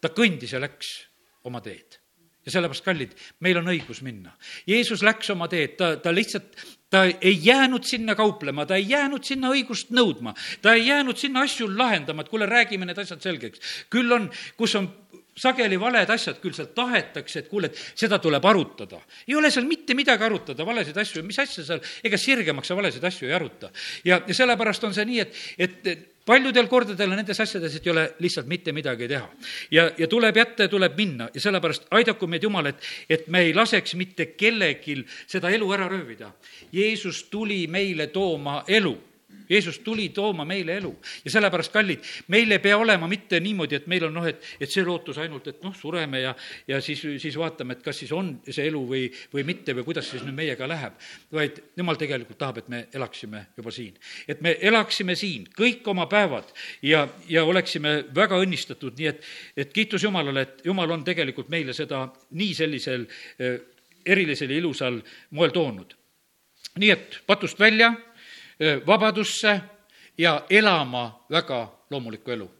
ta 0.00 0.12
kõndis 0.14 0.52
ja 0.54 0.60
läks 0.62 0.96
oma 1.46 1.62
teed. 1.64 2.00
ja 2.46 2.52
sellepärast, 2.54 2.84
kallid, 2.86 3.14
meil 3.42 3.58
on 3.58 3.66
õigus 3.72 4.04
minna. 4.06 4.30
Jeesus 4.70 5.00
läks 5.02 5.32
oma 5.34 5.48
teed, 5.50 5.72
ta, 5.80 5.96
ta 5.98 6.12
lihtsalt, 6.14 6.52
ta 6.94 7.00
ei 7.10 7.34
jäänud 7.42 7.82
sinna 7.82 8.14
kauplema, 8.14 8.62
ta 8.66 8.76
ei 8.78 8.86
jäänud 8.86 9.26
sinna 9.26 9.50
õigust 9.50 9.90
nõudma, 9.90 10.30
ta 10.62 10.76
ei 10.78 10.86
jäänud 10.86 11.18
sinna 11.18 11.42
asju 11.42 11.66
lahendama, 11.72 12.22
et 12.22 12.30
kuule, 12.30 12.46
räägime 12.46 12.86
need 12.86 13.02
asjad 13.02 13.24
selgeks. 13.24 13.58
küll 13.90 14.14
on, 14.14 14.30
kus 14.56 14.76
on 14.78 14.86
sageli 15.36 15.78
valed 15.80 16.10
asjad, 16.10 16.38
küll 16.40 16.54
seal 16.56 16.70
tahetakse, 16.76 17.42
et 17.42 17.48
kuule, 17.50 17.68
et 17.68 17.98
seda 17.98 18.18
tuleb 18.22 18.44
arutada. 18.46 19.00
ei 19.28 19.34
ole 19.36 19.50
seal 19.50 19.66
mitte 19.68 19.94
midagi 19.94 20.24
arutada, 20.24 20.66
valesid 20.66 20.96
asju, 20.96 21.22
mis 21.26 21.38
asja 21.38 21.64
seal, 21.64 21.82
ega 22.04 22.18
sirgemaks 22.18 22.70
sa 22.70 22.76
valesid 22.78 23.04
asju 23.04 23.28
ei 23.28 23.34
aruta. 23.34 23.70
ja, 24.04 24.22
ja 24.26 24.34
sellepärast 24.34 24.84
on 24.84 24.94
see 24.94 25.04
nii, 25.10 25.20
et, 25.26 25.42
et 25.58 26.15
paljudel 26.26 26.68
kordadel 26.68 27.14
nendes 27.14 27.40
asjades, 27.40 27.78
ei 27.78 27.92
ole 27.92 28.06
lihtsalt 28.18 28.46
mitte 28.50 28.72
midagi 28.72 29.08
teha. 29.08 29.28
ja, 29.70 29.90
ja 29.98 30.08
tuleb 30.08 30.36
jätta 30.36 30.66
ja 30.66 30.68
tuleb 30.68 30.96
minna 30.96 31.28
ja 31.34 31.40
sellepärast 31.40 31.86
aidaku 31.90 32.26
meid 32.26 32.42
Jumal, 32.42 32.66
et, 32.66 32.82
et 33.08 33.28
me 33.28 33.40
ei 33.46 33.54
laseks 33.54 33.94
mitte 33.94 34.26
kellelgi 34.36 34.98
seda 35.26 35.50
elu 35.50 35.72
ära 35.72 35.88
röövida. 35.88 36.32
Jeesus 36.72 37.24
tuli 37.30 37.66
meile 37.66 38.06
tooma 38.06 38.62
elu 38.68 38.96
Jeesus 39.50 39.78
tuli 39.78 40.08
tooma 40.08 40.44
meile 40.44 40.76
elu 40.80 40.90
ja 41.24 41.30
sellepärast, 41.30 41.72
kallid, 41.72 42.04
meil 42.32 42.50
ei 42.50 42.58
pea 42.62 42.78
olema 42.78 43.08
mitte 43.10 43.40
niimoodi, 43.40 43.78
et 43.78 43.86
meil 43.90 44.08
on 44.08 44.16
noh, 44.18 44.26
et, 44.26 44.42
et 44.60 44.70
see 44.70 44.84
lootus 44.86 45.18
ainult, 45.22 45.46
et 45.52 45.62
noh, 45.62 45.74
sureme 45.76 46.20
ja, 46.20 46.34
ja 46.68 46.80
siis, 46.82 47.04
siis 47.22 47.36
vaatame, 47.38 47.76
et 47.76 47.84
kas 47.84 48.00
siis 48.02 48.12
on 48.16 48.32
see 48.48 48.66
elu 48.66 48.82
või, 48.88 49.04
või 49.32 49.46
mitte 49.46 49.74
või 49.76 49.86
kuidas 49.86 50.10
siis 50.10 50.24
nüüd 50.26 50.36
meiega 50.36 50.68
läheb. 50.68 50.96
vaid 51.32 51.60
jumal 51.76 51.98
tegelikult 52.00 52.38
tahab, 52.38 52.58
et 52.62 52.68
me 52.72 52.82
elaksime 52.94 53.46
juba 53.56 53.70
siin. 53.70 53.94
et 54.28 54.40
me 54.40 54.56
elaksime 54.60 55.14
siin 55.16 55.46
kõik 55.56 55.86
oma 55.86 56.06
päevad 56.10 56.50
ja, 56.82 57.06
ja 57.28 57.44
oleksime 57.44 57.96
väga 58.14 58.40
õnnistatud, 58.42 58.98
nii 58.98 59.12
et, 59.12 59.22
et 59.56 59.72
kiitus 59.72 60.02
Jumalale, 60.02 60.42
et 60.42 60.66
Jumal 60.66 60.90
on 60.90 61.04
tegelikult 61.04 61.48
meile 61.48 61.72
seda 61.76 62.06
nii 62.30 62.54
sellisel 62.54 63.06
eh, 63.38 63.60
erilisel 64.06 64.50
ja 64.50 64.58
ilusal 64.58 65.00
moel 65.30 65.54
toonud. 65.54 65.94
nii 66.76 66.90
et 66.92 67.22
patust 67.26 67.60
välja 67.60 67.94
vabadusse 68.86 69.60
ja 70.18 70.46
elama 70.50 71.26
väga 71.30 71.84
loomulikku 71.90 72.30
elu. 72.30 72.50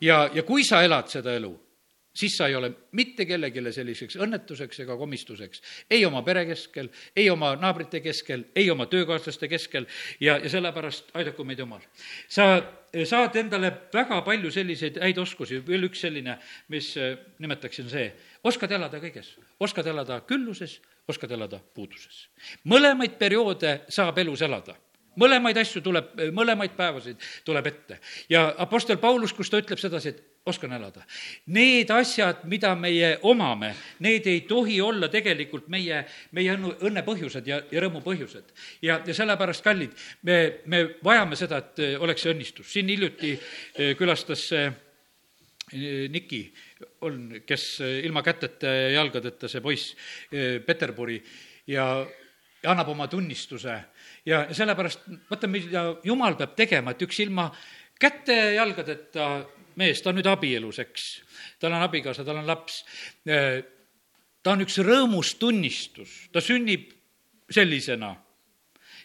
ja, 0.00 0.30
ja 0.34 0.42
kui 0.42 0.64
sa 0.64 0.82
elad 0.82 1.08
seda 1.08 1.34
elu, 1.34 1.52
siis 2.14 2.36
sa 2.36 2.46
ei 2.46 2.54
ole 2.54 2.70
mitte 2.92 3.24
kellelegi 3.26 3.62
selliseks 3.72 4.16
õnnetuseks 4.20 4.82
ega 4.84 4.96
komistuseks, 4.96 5.62
ei 5.90 6.04
oma 6.06 6.22
pere 6.22 6.44
keskel, 6.46 6.90
ei 7.16 7.30
oma 7.30 7.54
naabrite 7.56 8.00
keskel, 8.00 8.44
ei 8.56 8.70
oma 8.70 8.86
töökaaslaste 8.86 9.48
keskel 9.48 9.86
ja, 10.20 10.36
ja 10.38 10.50
sellepärast 10.50 11.10
aidaku 11.14 11.44
meid 11.44 11.58
Jumal. 11.58 11.80
sa 12.28 12.62
saad 13.08 13.36
endale 13.36 13.72
väga 13.94 14.20
palju 14.22 14.50
selliseid 14.50 15.00
häid 15.00 15.18
oskusi, 15.18 15.62
veel 15.66 15.88
üks 15.88 16.04
selline, 16.04 16.38
mis 16.68 16.94
nimetaksin 17.38 17.88
see, 17.90 18.12
oskad 18.44 18.72
elada 18.72 19.00
kõiges, 19.00 19.34
oskad 19.60 19.86
elada 19.86 20.20
külluses, 20.28 20.80
oskad 21.08 21.30
elada 21.30 21.60
puuduses. 21.74 22.28
mõlemaid 22.68 23.16
perioode 23.18 23.80
saab 23.88 24.18
elus 24.18 24.42
elada 24.42 24.76
mõlemaid 25.20 25.58
asju 25.60 25.82
tuleb, 25.84 26.12
mõlemaid 26.34 26.76
päevasid 26.76 27.22
tuleb 27.44 27.66
ette. 27.66 27.98
ja 28.28 28.54
Apostel 28.58 28.98
Paulus, 28.98 29.32
kus 29.32 29.50
ta 29.50 29.60
ütleb 29.60 29.80
sedasi, 29.80 30.08
et 30.08 30.22
oskan 30.46 30.72
elada. 30.72 31.04
Need 31.54 31.90
asjad, 31.94 32.42
mida 32.50 32.72
meie 32.74 33.14
omame, 33.22 33.72
need 34.02 34.26
ei 34.26 34.40
tohi 34.48 34.80
olla 34.82 35.08
tegelikult 35.08 35.68
meie, 35.70 36.02
meie 36.34 36.54
õnnu, 36.56 36.74
õnne 36.88 37.04
põhjused 37.06 37.46
ja, 37.46 37.60
ja 37.70 37.82
rõõmu 37.84 38.02
põhjused. 38.02 38.54
ja, 38.82 39.00
ja 39.06 39.14
sellepärast, 39.14 39.62
kallid, 39.64 39.94
me, 40.22 40.38
me 40.66 40.82
vajame 41.04 41.38
seda, 41.38 41.62
et 41.62 41.84
oleks 41.98 42.24
see 42.24 42.34
õnnistus. 42.34 42.72
siin 42.72 42.90
hiljuti 42.90 43.36
eh, 43.36 43.94
külastas 43.98 44.48
eh, 44.58 44.72
Niki 45.72 46.42
on, 47.06 47.38
kes 47.48 47.62
ilma 47.80 48.20
käteta 48.22 48.68
ja 48.68 48.88
jalgadeta, 48.98 49.48
see 49.48 49.62
poiss, 49.64 49.94
Peterburi, 50.66 51.16
ja 51.72 51.86
annab 52.68 52.90
oma 52.92 53.06
tunnistuse 53.08 53.78
ja 54.26 54.44
sellepärast, 54.54 55.06
vaata, 55.30 55.50
mida 55.50 55.84
jumal 56.06 56.36
peab 56.38 56.54
tegema, 56.58 56.92
et 56.92 57.02
üks 57.02 57.18
ilma 57.24 57.48
käte 58.00 58.36
ja 58.36 58.50
jalgadeta 58.60 59.28
mees, 59.80 60.02
ta 60.02 60.10
on 60.10 60.18
nüüd 60.20 60.28
abielus, 60.30 60.80
eks. 60.82 61.06
tal 61.60 61.74
on 61.74 61.84
abikaasa, 61.86 62.24
tal 62.26 62.42
on 62.42 62.48
laps. 62.48 62.82
ta 64.42 64.54
on 64.54 64.64
üks 64.64 64.78
rõõmus 64.84 65.36
tunnistus, 65.40 66.26
ta 66.32 66.42
sünnib 66.44 66.90
sellisena 67.52 68.14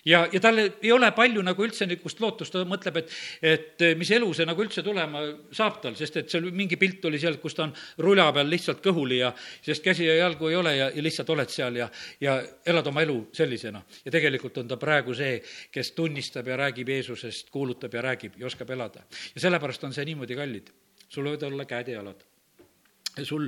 ja, 0.07 0.23
ja 0.31 0.41
tal 0.43 0.61
ei 0.61 0.91
ole 0.93 1.09
palju 1.15 1.43
nagu 1.45 1.65
üldse 1.65 1.87
niisugust 1.87 2.21
lootust, 2.23 2.53
ta 2.53 2.63
mõtleb, 2.67 3.01
et, 3.01 3.15
et 3.41 3.85
mis 3.99 4.11
elu 4.15 4.29
see 4.35 4.47
nagu 4.47 4.63
üldse 4.63 4.83
tulema 4.85 5.23
saab 5.55 5.81
tal, 5.83 5.97
sest 5.99 6.21
et 6.21 6.31
seal 6.31 6.47
mingi 6.55 6.79
pilt 6.79 7.05
oli 7.09 7.19
seal, 7.21 7.39
kus 7.43 7.57
ta 7.57 7.65
on 7.67 7.73
rula 8.05 8.29
peal 8.35 8.49
lihtsalt 8.51 8.81
kõhuli 8.85 9.19
ja 9.21 9.33
sest 9.65 9.83
käsi 9.85 10.07
ja 10.07 10.17
jalgu 10.21 10.51
ei 10.51 10.59
ole 10.59 10.75
ja, 10.77 10.89
ja 10.93 11.03
lihtsalt 11.03 11.33
oled 11.35 11.51
seal 11.53 11.81
ja, 11.81 11.89
ja 12.23 12.37
elad 12.65 12.87
oma 12.91 13.03
elu 13.05 13.19
sellisena. 13.35 13.83
ja 14.05 14.13
tegelikult 14.13 14.57
on 14.63 14.71
ta 14.71 14.79
praegu 14.81 15.15
see, 15.17 15.41
kes 15.71 15.91
tunnistab 15.97 16.47
ja 16.47 16.57
räägib 16.59 16.89
Jeesusest, 16.95 17.51
kuulutab 17.53 17.93
ja 17.93 18.05
räägib 18.09 18.39
ja 18.39 18.47
oskab 18.47 18.71
elada. 18.75 19.03
ja 19.35 19.43
sellepärast 19.47 19.83
on 19.83 19.93
see 19.93 20.07
niimoodi 20.07 20.39
kallid. 20.39 20.73
sul 21.07 21.27
võivad 21.27 21.47
olla 21.51 21.65
käed 21.65 21.93
ja 21.93 22.01
jalad 22.01 22.25
sul, 23.25 23.47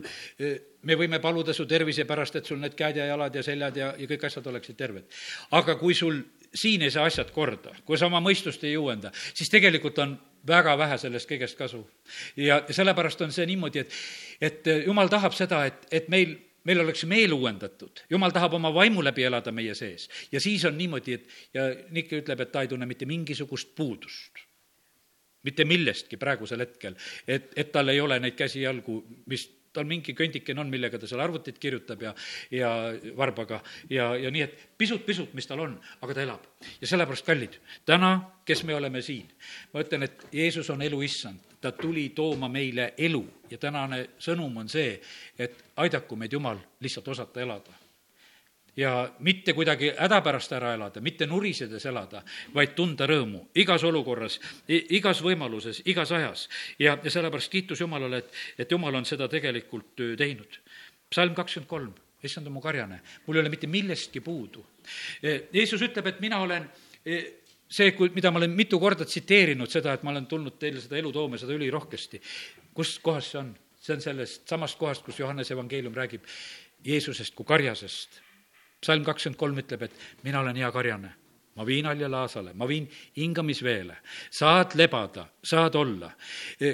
me 0.82 0.96
võime 0.98 1.20
paluda 1.22 1.54
su 1.54 1.66
tervise 1.70 2.06
pärast, 2.10 2.40
et 2.40 2.48
sul 2.48 2.58
need 2.62 2.74
käed 2.78 2.98
ja 2.98 3.06
jalad 3.12 3.36
ja 3.36 3.44
seljad 3.46 3.78
ja, 3.78 3.90
ja 3.98 4.08
kõik 4.10 4.26
asjad 4.26 4.48
oleksid 4.50 4.78
terved. 4.80 5.06
aga 5.52 5.76
kui 5.78 5.94
sul 5.94 6.22
siin 6.56 6.82
ei 6.82 6.92
saa 6.92 7.06
asjad 7.10 7.32
korda, 7.32 7.74
kui 7.86 7.98
sa 7.98 8.08
oma 8.10 8.22
mõistust 8.24 8.64
ei 8.66 8.74
jõuenda, 8.74 9.12
siis 9.34 9.52
tegelikult 9.52 10.00
on 10.04 10.18
väga 10.48 10.76
vähe 10.78 10.98
sellest 10.98 11.30
kõigest 11.30 11.58
kasu. 11.58 11.84
ja 12.38 12.64
sellepärast 12.70 13.22
on 13.22 13.32
see 13.32 13.46
niimoodi, 13.46 13.80
et, 13.80 13.98
et 14.42 14.70
jumal 14.86 15.10
tahab 15.10 15.36
seda, 15.38 15.66
et, 15.66 15.88
et 15.92 16.10
meil 16.10 16.38
meil 16.68 16.82
oleks 16.84 17.06
meel 17.08 17.34
uuendatud, 17.34 18.04
jumal 18.12 18.34
tahab 18.36 18.54
oma 18.58 18.72
vaimu 18.74 19.04
läbi 19.04 19.24
elada 19.24 19.52
meie 19.56 19.74
sees 19.76 20.10
ja 20.32 20.42
siis 20.44 20.66
on 20.66 20.78
niimoodi, 20.78 21.16
et 21.16 21.56
ja 21.56 21.70
Niki 21.96 22.20
ütleb, 22.20 22.44
et 22.44 22.52
ta 22.52 22.62
ei 22.62 22.72
tunne 22.72 22.86
mitte 22.86 23.08
mingisugust 23.10 23.76
puudust. 23.76 24.46
mitte 25.44 25.64
millestki 25.66 26.18
praegusel 26.20 26.60
hetkel, 26.60 26.96
et, 27.28 27.54
et 27.56 27.72
tal 27.72 27.88
ei 27.90 28.02
ole 28.02 28.20
neid 28.20 28.36
käsi-jalgu, 28.36 28.98
mis 29.32 29.46
tal 29.74 29.88
mingi 29.90 30.16
kõndikene 30.18 30.64
on, 30.64 30.70
millega 30.72 31.00
ta 31.00 31.08
seal 31.10 31.22
arvutit 31.24 31.60
kirjutab 31.62 32.02
ja, 32.04 32.14
ja 32.54 32.72
varbaga. 33.18 33.62
Ja, 33.90 34.12
ja 34.18 34.32
nii, 34.34 34.46
et 34.46 34.64
pisut-pisut, 34.78 35.34
mis 35.38 35.48
tal 35.50 35.64
on, 35.66 35.76
aga 36.02 36.16
ta 36.18 36.26
elab. 36.26 36.48
ja 36.82 36.90
sellepärast, 36.90 37.26
kallid, 37.26 37.60
täna, 37.86 38.14
kes 38.46 38.64
me 38.68 38.76
oleme 38.76 39.02
siin, 39.06 39.30
ma 39.74 39.84
ütlen, 39.86 40.08
et 40.10 40.26
Jeesus 40.34 40.70
on 40.74 40.82
elu 40.86 41.02
issand, 41.06 41.46
ta 41.62 41.72
tuli 41.76 42.10
tooma 42.16 42.50
meile 42.52 42.94
elu. 42.98 43.26
Ja 43.50 43.58
tänane 43.58 44.06
sõnum 44.22 44.58
on 44.62 44.70
see, 44.70 45.00
et 45.38 45.64
aidaku 45.82 46.16
meid 46.16 46.34
Jumal 46.34 46.60
lihtsalt 46.80 47.08
osata 47.16 47.42
elada 47.42 47.79
ja 48.78 49.12
mitte 49.20 49.54
kuidagi 49.54 49.94
hädapärast 49.98 50.52
ära 50.58 50.74
elada, 50.74 51.02
mitte 51.02 51.28
nurisedes 51.28 51.86
elada, 51.90 52.22
vaid 52.54 52.76
tunda 52.78 53.08
rõõmu 53.10 53.46
igas 53.60 53.84
olukorras, 53.84 54.40
igas 54.68 55.24
võimaluses, 55.26 55.82
igas 55.86 56.12
ajas. 56.12 56.48
ja, 56.80 56.98
ja 57.04 57.12
sellepärast 57.12 57.52
kiitus 57.52 57.82
Jumalale, 57.82 58.18
et, 58.18 58.38
et 58.58 58.72
Jumal 58.72 58.96
on 58.96 59.06
seda 59.06 59.28
tegelikult 59.28 59.96
teinud. 60.18 60.60
psalm 61.10 61.36
kakskümmend 61.36 61.70
kolm, 61.70 61.94
issand 62.24 62.48
on 62.48 62.54
mu 62.54 62.62
karjane, 62.62 63.02
mul 63.26 63.38
ei 63.38 63.42
ole 63.42 63.50
mitte 63.50 63.68
millestki 63.68 64.22
puudu. 64.22 64.66
Jeesus 65.54 65.82
ütleb, 65.82 66.08
et 66.08 66.20
mina 66.20 66.40
olen 66.40 66.68
see, 67.70 67.92
kui, 67.98 68.12
mida 68.16 68.32
ma 68.32 68.42
olen 68.42 68.54
mitu 68.56 68.80
korda 68.80 69.06
tsiteerinud, 69.06 69.70
seda, 69.72 69.94
et 69.94 70.04
ma 70.04 70.14
olen 70.14 70.28
tulnud 70.30 70.58
teile 70.60 70.82
seda 70.82 70.98
elu 71.00 71.12
tooma, 71.14 71.38
seda 71.38 71.54
ülirohkesti. 71.54 72.22
kus 72.74 73.00
kohas 73.00 73.32
see 73.32 73.40
on? 73.40 73.56
see 73.80 73.96
on 73.96 74.02
sellest 74.02 74.48
samast 74.48 74.78
kohast, 74.78 75.04
kus 75.06 75.20
Johannese 75.20 75.54
evangeelium 75.54 75.96
räägib 75.96 76.26
Jeesusest 76.84 77.36
kui 77.36 77.46
karjasest 77.48 78.20
psalm 78.82 79.04
kakskümmend 79.08 79.40
kolm 79.40 79.64
ütleb, 79.64 79.88
et 79.88 80.24
mina 80.24 80.44
olen 80.44 80.56
hea 80.56 80.72
karjane 80.72 81.16
ma 81.60 81.66
viin 81.68 81.86
haljale 81.90 82.16
aasale, 82.16 82.54
ma 82.56 82.68
viin 82.68 82.86
hingamisveele, 83.18 83.98
saad 84.32 84.78
lebada, 84.80 85.26
saad 85.44 85.76
olla. 85.76 86.08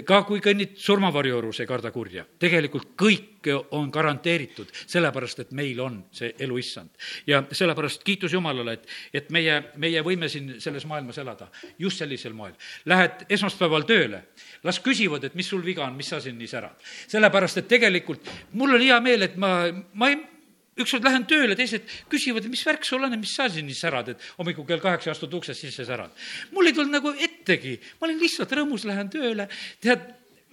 ka 0.06 0.20
kui 0.28 0.44
kõnnid 0.46 0.76
surmavarju 0.78 1.34
juures, 1.34 1.60
ei 1.64 1.70
karda 1.70 1.90
kurja. 1.92 2.26
tegelikult 2.40 2.92
kõik 2.94 3.50
on 3.78 3.90
garanteeritud, 3.94 4.70
sellepärast 4.86 5.42
et 5.42 5.56
meil 5.58 5.80
on 5.82 5.98
see 6.14 6.36
elu 6.40 6.58
issand. 6.62 6.90
ja 7.28 7.42
sellepärast 7.52 8.04
kiitus 8.04 8.34
Jumalale, 8.34 8.74
et, 8.74 8.86
et 9.14 9.30
meie, 9.30 9.58
meie 9.76 10.06
võime 10.06 10.30
siin 10.30 10.60
selles 10.62 10.86
maailmas 10.86 11.18
elada 11.18 11.50
just 11.80 11.98
sellisel 11.98 12.34
moel. 12.34 12.54
Lähed 12.86 13.26
esmaspäeval 13.30 13.90
tööle, 13.90 14.22
las 14.64 14.80
küsivad, 14.80 15.24
et 15.24 15.36
mis 15.36 15.50
sul 15.50 15.66
viga 15.66 15.86
on, 15.88 15.98
mis 15.98 16.14
sa 16.14 16.22
siin 16.22 16.38
nii 16.38 16.48
särad. 16.48 16.78
sellepärast, 17.08 17.58
et 17.58 17.68
tegelikult 17.68 18.30
mul 18.54 18.78
on 18.78 18.82
hea 18.82 19.02
meel, 19.02 19.26
et 19.26 19.36
ma, 19.36 19.66
ma 19.94 20.14
ei 20.14 20.35
ükskord 20.76 21.06
lähen 21.08 21.26
tööle, 21.30 21.56
teised 21.56 21.86
küsivad, 22.12 22.48
mis 22.52 22.66
värk 22.68 22.84
sul 22.88 23.04
on 23.06 23.16
ja 23.16 23.20
mis 23.20 23.36
sa 23.36 23.48
siin 23.52 23.68
nii 23.70 23.78
särad, 23.78 24.12
et 24.12 24.26
hommikul 24.40 24.68
kell 24.68 24.84
kaheksa 24.84 25.14
astud 25.14 25.34
uksest 25.38 25.64
sisse, 25.64 25.86
särad. 25.88 26.12
mul 26.52 26.68
ei 26.68 26.76
tulnud 26.76 26.98
nagu 26.98 27.14
ettegi, 27.16 27.78
ma 28.00 28.10
olin 28.10 28.20
lihtsalt 28.20 28.52
rõõmus, 28.60 28.88
lähen 28.88 29.12
tööle, 29.14 29.48
tead, 29.84 30.04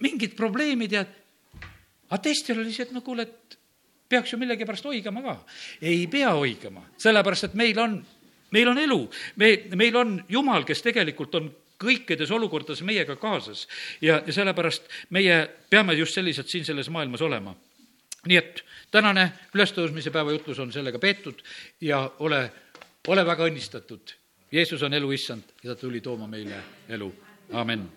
mingid 0.03 0.37
probleemid 0.39 0.95
ja 0.95 1.03
aga 2.09 2.21
teistel 2.23 2.61
oli 2.61 2.73
see, 2.73 2.87
et 2.87 2.93
no 2.95 3.01
kuule, 3.03 3.27
et 3.27 3.57
peaks 4.09 4.33
ju 4.33 4.39
millegipärast 4.41 4.85
oigama 4.85 5.23
ka. 5.25 5.35
ei 5.81 6.05
pea 6.07 6.33
oigama, 6.37 6.85
sellepärast 7.01 7.49
et 7.49 7.57
meil 7.59 7.79
on, 7.81 7.97
meil 8.53 8.71
on 8.71 8.79
elu, 8.79 9.01
me, 9.41 9.51
meil 9.75 9.99
on 9.99 10.15
Jumal, 10.29 10.67
kes 10.67 10.85
tegelikult 10.85 11.35
on 11.39 11.51
kõikides 11.83 12.31
olukordades 12.31 12.83
meiega 12.85 13.15
kaasas. 13.19 13.65
Ja, 14.01 14.21
ja 14.23 14.33
sellepärast 14.35 14.87
meie 15.15 15.41
peame 15.69 15.97
just 15.97 16.15
sellised 16.15 16.47
siin 16.47 16.63
selles 16.63 16.89
maailmas 16.93 17.23
olema. 17.25 17.55
Nii 18.29 18.39
et 18.39 18.61
tänane 18.93 19.25
ülestõusmise 19.55 20.13
päeva 20.13 20.35
jutlus 20.35 20.59
on 20.61 20.71
sellega 20.71 21.01
peetud 21.01 21.41
ja 21.81 22.03
ole, 22.19 22.43
ole 23.07 23.25
väga 23.25 23.49
õnnistatud. 23.49 24.15
Jeesus 24.53 24.85
on 24.85 24.93
elu 24.93 25.11
issand 25.11 25.57
ja 25.63 25.73
ta 25.73 25.81
tuli 25.81 26.01
tooma 26.01 26.29
meile 26.29 26.61
elu, 26.93 27.09
amin 27.57 27.89